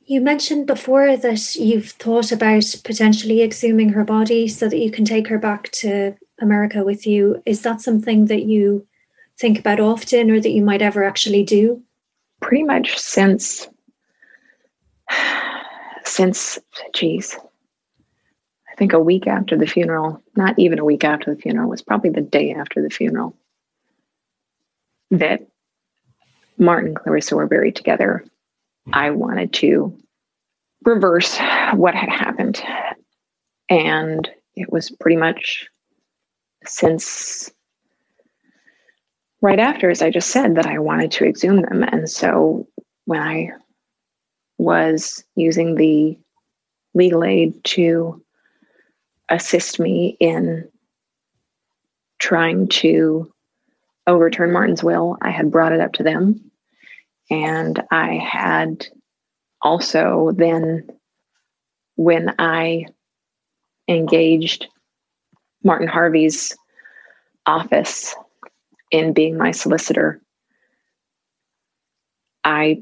[0.06, 5.06] You mentioned before that you've thought about potentially exhuming her body so that you can
[5.06, 7.42] take her back to America with you.
[7.46, 8.86] Is that something that you
[9.38, 11.82] think about often or that you might ever actually do?
[12.42, 13.70] Pretty much since,
[16.04, 16.60] since,
[16.94, 17.38] geez,
[18.70, 21.84] I think a week after the funeral, not even a week after the funeral, was
[21.84, 23.38] probably the day after the funeral,
[25.12, 25.48] that
[26.58, 28.26] Martin and Clarissa were buried together
[28.86, 28.94] hmm.
[28.94, 29.98] I wanted to
[30.84, 31.38] reverse
[31.74, 32.62] what had happened.
[33.70, 35.68] And it was pretty much
[36.66, 37.52] since
[39.42, 41.84] right after, as I just said, that I wanted to exhume them.
[41.84, 42.68] And so
[43.06, 43.52] when I
[44.58, 46.18] was using the
[46.94, 48.24] legal aid to
[49.30, 50.68] assist me in
[52.20, 53.32] trying to
[54.08, 56.52] overturn Martin's will, I had brought it up to them.
[57.30, 58.88] And I had
[59.62, 60.88] also then,
[61.96, 62.86] when I
[63.88, 64.68] engaged
[65.64, 66.56] Martin Harvey's
[67.46, 68.16] office
[68.90, 70.22] in being my solicitor,
[72.44, 72.82] I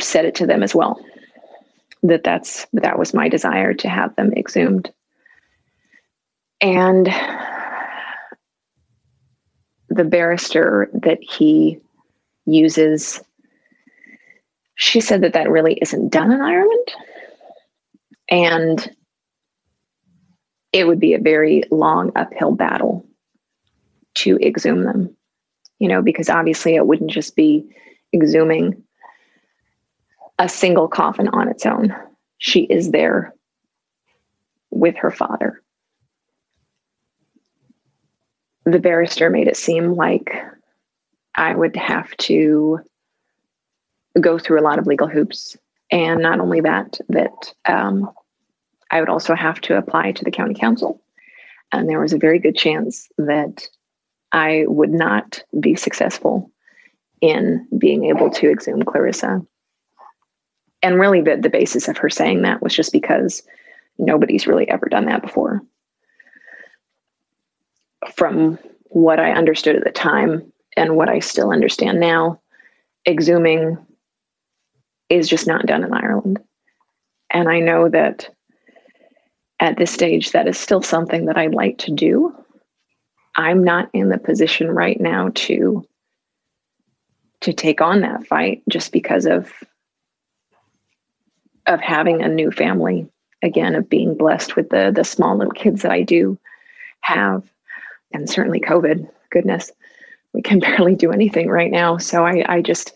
[0.00, 1.00] said it to them as well
[2.02, 4.92] that that's that was my desire to have them exhumed.
[6.60, 7.08] And
[9.96, 11.80] the barrister that he
[12.44, 13.20] uses
[14.78, 16.88] she said that that really isn't done in Ireland.
[18.28, 18.96] And
[20.72, 23.06] it would be a very long uphill battle
[24.16, 25.16] to exhume them
[25.78, 27.66] you know because obviously it wouldn't just be
[28.14, 28.82] exhuming
[30.38, 31.94] a single coffin on its own.
[32.38, 33.34] She is there
[34.70, 35.62] with her father
[38.66, 40.34] the barrister made it seem like
[41.36, 42.80] I would have to
[44.20, 45.56] go through a lot of legal hoops.
[45.90, 48.10] And not only that, that um,
[48.90, 51.00] I would also have to apply to the county council.
[51.72, 53.68] And there was a very good chance that
[54.32, 56.50] I would not be successful
[57.20, 59.40] in being able to exhume Clarissa.
[60.82, 63.42] And really, the, the basis of her saying that was just because
[63.98, 65.62] nobody's really ever done that before.
[68.14, 72.40] From what I understood at the time, and what I still understand now,
[73.06, 73.78] exhuming
[75.08, 76.38] is just not done in Ireland.
[77.30, 78.28] And I know that
[79.60, 82.34] at this stage, that is still something that I'd like to do.
[83.36, 85.86] I'm not in the position right now to
[87.42, 89.52] to take on that fight just because of
[91.66, 93.06] of having a new family
[93.42, 96.38] again of being blessed with the the small little kids that I do
[97.00, 97.44] have
[98.12, 99.72] and certainly covid goodness
[100.36, 101.96] we can barely do anything right now.
[101.96, 102.92] So I I just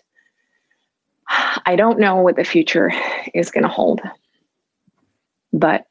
[1.67, 2.93] I don't know what the future
[3.35, 4.01] is going to hold.
[5.53, 5.87] But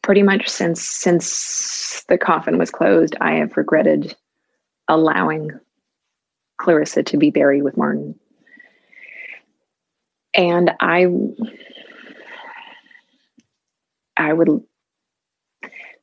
[0.00, 4.16] pretty much since since the coffin was closed I have regretted
[4.86, 5.50] allowing
[6.56, 8.18] Clarissa to be buried with Martin.
[10.34, 11.06] And I
[14.16, 14.62] I would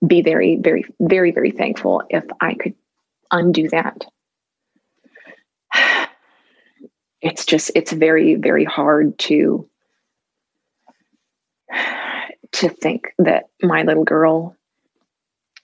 [0.06, 2.76] be very, very, very, very thankful if I could
[3.32, 4.06] undo that.
[7.22, 9.68] It's just, it's very, very hard to
[12.51, 14.56] to think that my little girl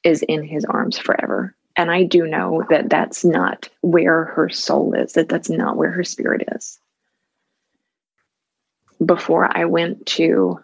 [0.03, 1.55] is in his arms forever.
[1.77, 5.91] And I do know that that's not where her soul is, that that's not where
[5.91, 6.79] her spirit is.
[9.03, 10.59] Before I went to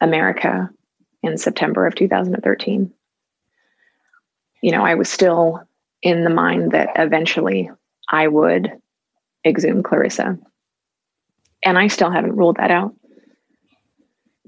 [0.00, 0.70] America
[1.22, 2.92] in September of 2013.
[4.62, 5.62] You know, I was still
[6.02, 7.70] in the mind that eventually
[8.08, 8.72] I would
[9.44, 10.38] exhume Clarissa.
[11.62, 12.94] And I still haven't ruled that out.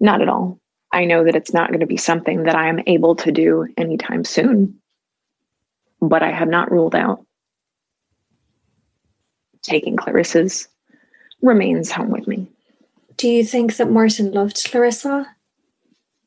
[0.01, 0.59] Not at all.
[0.93, 3.67] I know that it's not going to be something that I am able to do
[3.77, 4.81] anytime soon,
[6.01, 7.25] but I have not ruled out
[9.63, 10.69] taking Clarissa's
[11.41, 12.49] remains home with me.
[13.17, 15.27] Do you think that Martin loved Clarissa?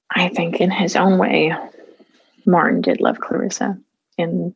[0.10, 1.53] I think in his own way,
[2.45, 3.78] Martin did love Clarissa
[4.18, 4.56] in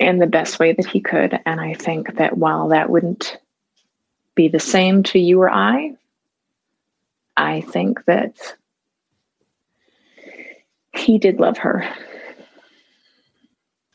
[0.00, 1.38] in the best way that he could.
[1.46, 3.38] And I think that while that wouldn't
[4.34, 5.94] be the same to you or I,
[7.36, 8.56] I think that
[10.92, 11.88] he did love her.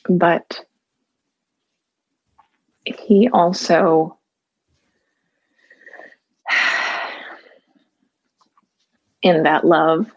[0.07, 0.65] But
[2.85, 4.18] he also
[9.21, 10.09] in that love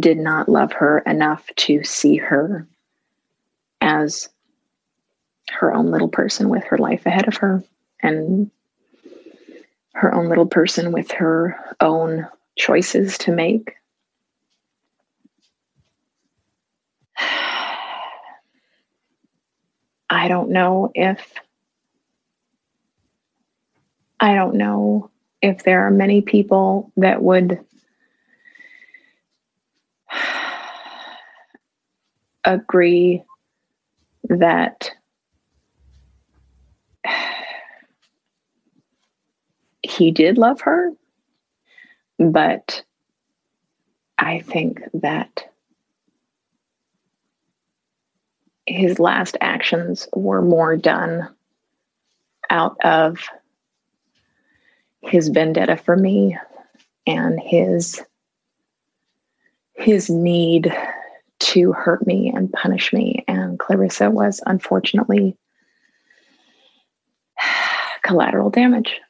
[0.00, 2.66] did not love her enough to see her
[3.80, 4.28] as
[5.50, 7.62] her own little person with her life ahead of her
[8.02, 8.50] and
[9.94, 12.26] her own little person with her own
[12.58, 13.74] choices to make.
[20.10, 21.32] I don't know if
[24.18, 25.10] I don't know
[25.42, 27.60] if there are many people that would
[32.44, 33.22] agree
[34.24, 34.90] that
[39.82, 40.92] he did love her,
[42.18, 42.82] but
[44.18, 45.50] I think that
[48.66, 51.28] his last actions were more done
[52.50, 53.28] out of
[55.06, 56.36] his vendetta for me
[57.06, 58.02] and his
[59.74, 60.74] his need
[61.38, 63.24] to hurt me and punish me.
[63.28, 65.36] And clarissa was unfortunately
[68.02, 69.00] collateral damage.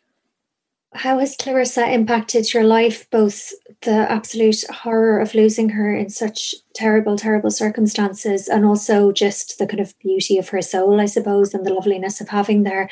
[0.94, 6.54] How has clarissa impacted your life both the absolute horror of losing her in such
[6.74, 11.52] terrible terrible circumstances and also just the kind of beauty of her soul i suppose
[11.52, 12.88] and the loveliness of having there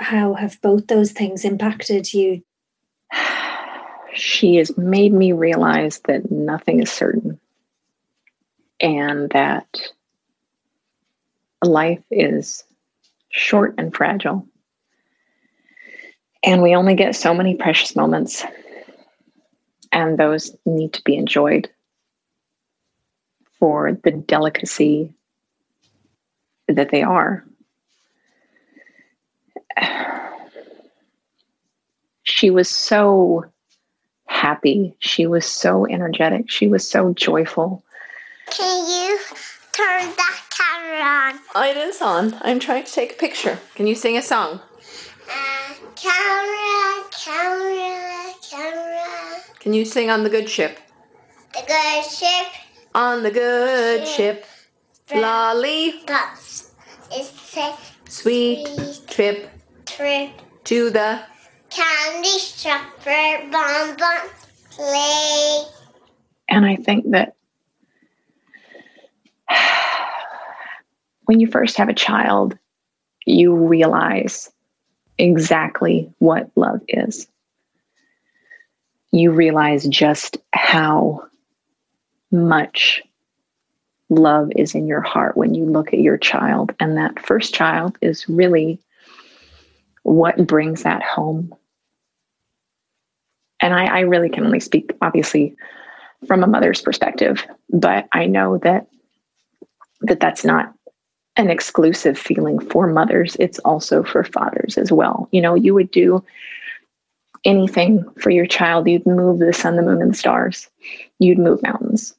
[0.00, 2.42] how have both those things impacted you?
[4.14, 7.38] She has made me realize that nothing is certain
[8.80, 9.66] and that
[11.62, 12.64] life is
[13.28, 14.46] short and fragile.
[16.42, 18.44] And we only get so many precious moments,
[19.92, 21.68] and those need to be enjoyed
[23.58, 25.12] for the delicacy
[26.66, 27.44] that they are.
[32.22, 33.44] She was so
[34.26, 34.94] happy.
[35.00, 36.50] She was so energetic.
[36.50, 37.82] She was so joyful.
[38.50, 39.18] Can you
[39.72, 41.40] turn that camera on?
[41.54, 42.34] Oh, it is on.
[42.42, 43.58] I'm trying to take a picture.
[43.74, 44.60] Can you sing a song?
[45.28, 49.42] Uh, camera, camera, camera.
[49.58, 50.78] Can you sing on the good ship?
[51.52, 52.46] The good ship.
[52.94, 54.46] On the good ship.
[55.06, 55.20] ship.
[55.20, 56.72] Lollipops.
[57.12, 57.76] It's a
[58.08, 59.59] sweet, sweet trip.
[60.00, 60.30] Trip.
[60.64, 61.20] To the
[61.68, 64.30] candy strawberry bonbon
[64.70, 65.64] play.
[66.48, 67.36] And I think that
[71.26, 72.56] when you first have a child,
[73.26, 74.50] you realize
[75.18, 77.28] exactly what love is.
[79.12, 81.26] You realize just how
[82.30, 83.02] much
[84.08, 86.74] love is in your heart when you look at your child.
[86.80, 88.80] And that first child is really
[90.02, 91.54] what brings that home.
[93.60, 95.54] And I, I really can only speak, obviously,
[96.26, 98.86] from a mother's perspective, but I know that
[100.02, 100.72] that that's not
[101.36, 103.36] an exclusive feeling for mothers.
[103.38, 105.28] It's also for fathers as well.
[105.30, 106.24] You know, you would do
[107.44, 108.88] anything for your child.
[108.88, 110.68] You'd move the sun, the moon, and the stars.
[111.18, 112.14] You'd move mountains.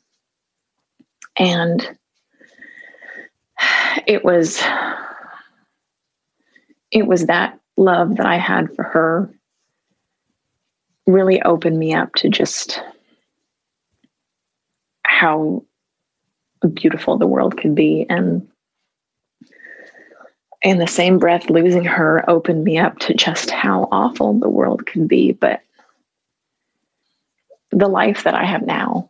[1.37, 1.87] And
[4.07, 4.61] it was
[6.91, 9.33] it was that love that I had for her
[11.07, 12.81] really opened me up to just
[15.03, 15.63] how
[16.73, 18.05] beautiful the world could be.
[18.09, 18.47] And
[20.61, 24.85] in the same breath losing her opened me up to just how awful the world
[24.85, 25.31] could be.
[25.31, 25.61] But
[27.71, 29.09] the life that i have now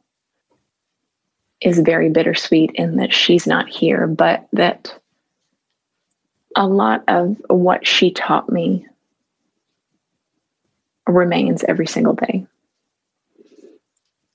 [1.61, 4.97] is very bittersweet in that she's not here but that
[6.55, 8.85] a lot of what she taught me
[11.07, 12.45] remains every single day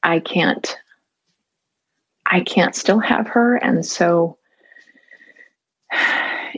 [0.03, 0.79] i can't
[2.27, 4.37] i can't still have her and so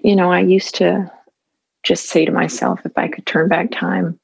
[0.02, 1.10] you know, I used to
[1.82, 4.18] just say to myself, if I could turn back time,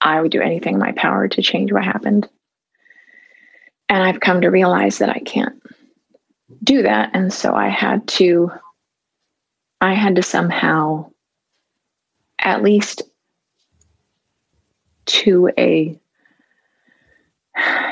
[0.00, 2.28] I would do anything in my power to change what happened.
[3.88, 5.60] And I've come to realize that I can't
[6.64, 7.10] do that.
[7.14, 8.50] And so I had to,
[9.82, 11.10] I had to somehow,
[12.38, 13.02] at least
[15.06, 15.98] to a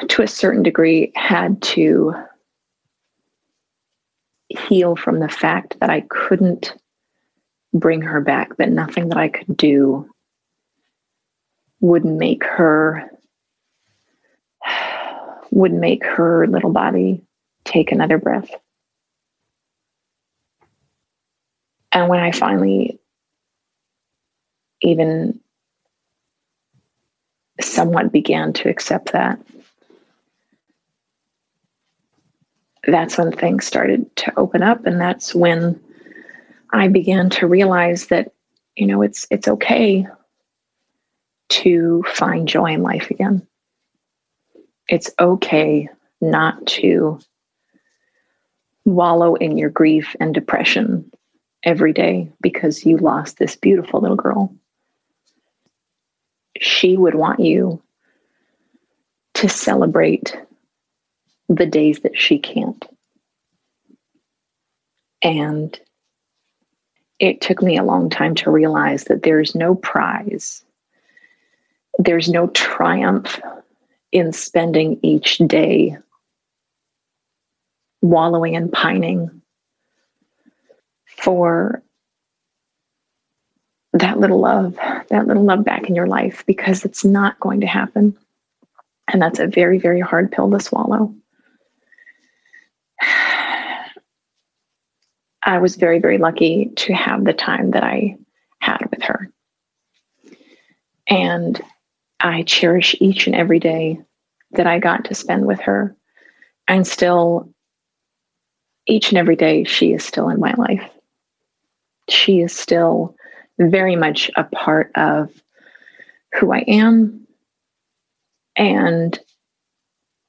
[0.09, 2.14] to a certain degree had to
[4.49, 6.74] heal from the fact that I couldn't
[7.74, 10.09] bring her back, that nothing that I could do
[11.80, 13.11] would make her
[15.51, 17.20] would make her little body
[17.64, 18.51] take another breath.
[21.93, 22.99] And when I finally
[24.80, 25.41] even
[27.61, 29.41] somewhat began to accept that,
[32.86, 34.86] that's when things started to open up.
[34.86, 35.80] And that's when
[36.72, 38.32] i began to realize that
[38.76, 40.07] you know it's it's okay
[41.49, 43.47] to find joy in life again.
[44.88, 45.88] It's okay
[46.20, 47.18] not to
[48.84, 51.11] wallow in your grief and depression
[51.62, 54.54] every day because you lost this beautiful little girl
[56.61, 57.82] she would want you
[59.34, 60.36] to celebrate
[61.48, 62.84] the days that she can't.
[65.22, 65.78] And
[67.18, 70.64] it took me a long time to realize that there's no prize,
[71.98, 73.40] there's no triumph
[74.12, 75.96] in spending each day
[78.02, 79.39] wallowing and pining
[81.21, 81.83] for
[83.93, 84.77] that little love,
[85.11, 88.16] that little love back in your life, because it's not going to happen.
[89.09, 91.14] And that's a very, very hard pill to swallow.
[95.43, 98.16] I was very, very lucky to have the time that I
[98.61, 99.31] had with her.
[101.09, 101.61] And
[102.21, 104.01] I cherish each and every day
[104.53, 105.97] that I got to spend with her.
[106.68, 107.53] And still,
[108.87, 110.89] each and every day, she is still in my life.
[112.11, 113.14] She is still
[113.58, 115.30] very much a part of
[116.38, 117.26] who I am.
[118.56, 119.18] And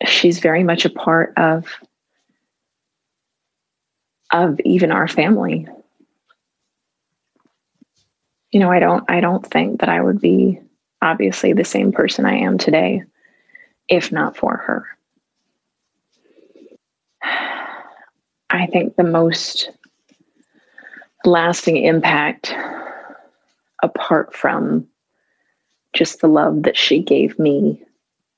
[0.06, 1.68] she's very much a part of
[4.32, 5.68] of even our family.
[8.52, 10.60] You know, I don't I don't think that I would be
[11.02, 13.04] obviously the same person I am today
[13.88, 14.88] if not for her.
[18.50, 19.70] I think the most
[21.26, 22.54] lasting impact
[23.84, 24.88] apart from
[25.94, 27.82] just the love that she gave me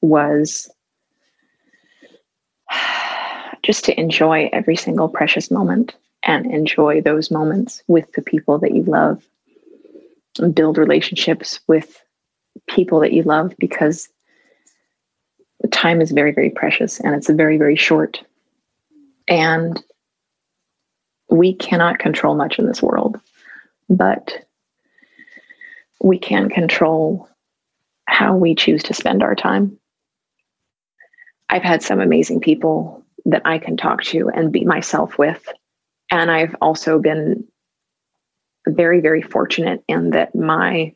[0.02, 0.70] was
[3.64, 8.74] just to enjoy every single precious moment and enjoy those moments with the people that
[8.74, 9.24] you love.
[10.40, 12.04] And build relationships with
[12.68, 14.10] people that you love because
[15.72, 18.24] time is very very precious and it's very very short.
[19.28, 19.82] And
[21.34, 23.20] we cannot control much in this world
[23.90, 24.46] but
[26.02, 27.28] we can control
[28.06, 29.78] how we choose to spend our time
[31.50, 35.48] i've had some amazing people that I can talk to and be myself with.
[36.12, 37.46] And I've also been
[38.68, 40.94] very, very fortunate in that my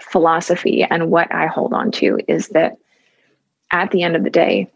[0.00, 2.76] philosophy and what I hold on to is that
[3.70, 4.70] at the end of the day,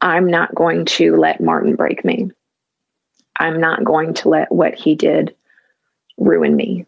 [0.00, 2.30] I'm not going to let Martin break me.
[3.40, 5.34] I'm not going to let what he did
[6.18, 6.86] ruin me.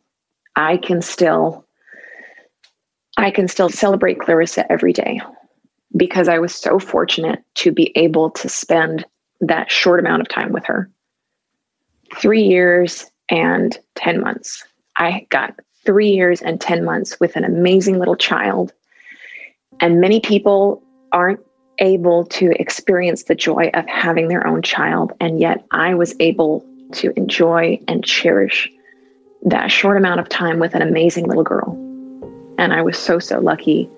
[0.54, 1.64] I can still
[3.16, 5.20] I can still celebrate Clarissa every day
[5.96, 9.04] because I was so fortunate to be able to spend
[9.40, 10.90] that short amount of time with her.
[12.16, 14.64] 3 years and 10 months.
[14.96, 18.72] I got 3 years and 10 months with an amazing little child.
[19.80, 20.82] And many people
[21.12, 21.40] aren't
[21.78, 25.12] able to experience the joy of having their own child.
[25.20, 28.70] And yet I was able to enjoy and cherish
[29.44, 31.72] that short amount of time with an amazing little girl.
[32.58, 33.88] And I was so, so lucky.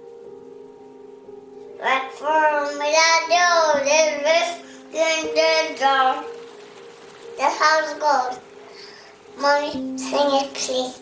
[7.64, 8.38] How it goes.
[9.38, 11.00] Mommy, sing it, please.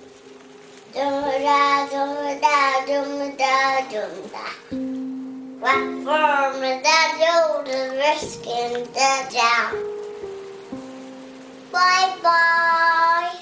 [0.94, 4.91] Dum da dum da dum da dum da.
[9.32, 9.72] Down.
[11.72, 13.38] Bye bye.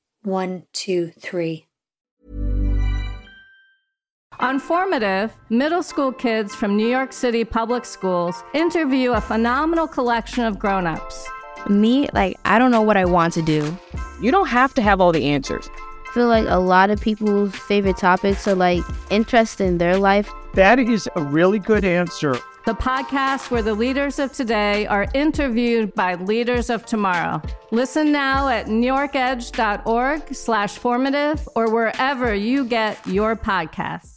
[4.40, 10.42] On Formative, middle school kids from New York City public schools interview a phenomenal collection
[10.42, 11.28] of grown-ups.
[11.68, 13.78] Me, like, I don't know what I want to do.
[14.20, 15.70] You don't have to have all the answers.
[16.08, 20.28] I feel like a lot of people's favorite topics are like interest in their life.
[20.54, 22.36] That is a really good answer.
[22.66, 27.40] The podcast where the leaders of today are interviewed by leaders of tomorrow.
[27.70, 34.15] Listen now at newyorkedge.org slash formative or wherever you get your podcasts.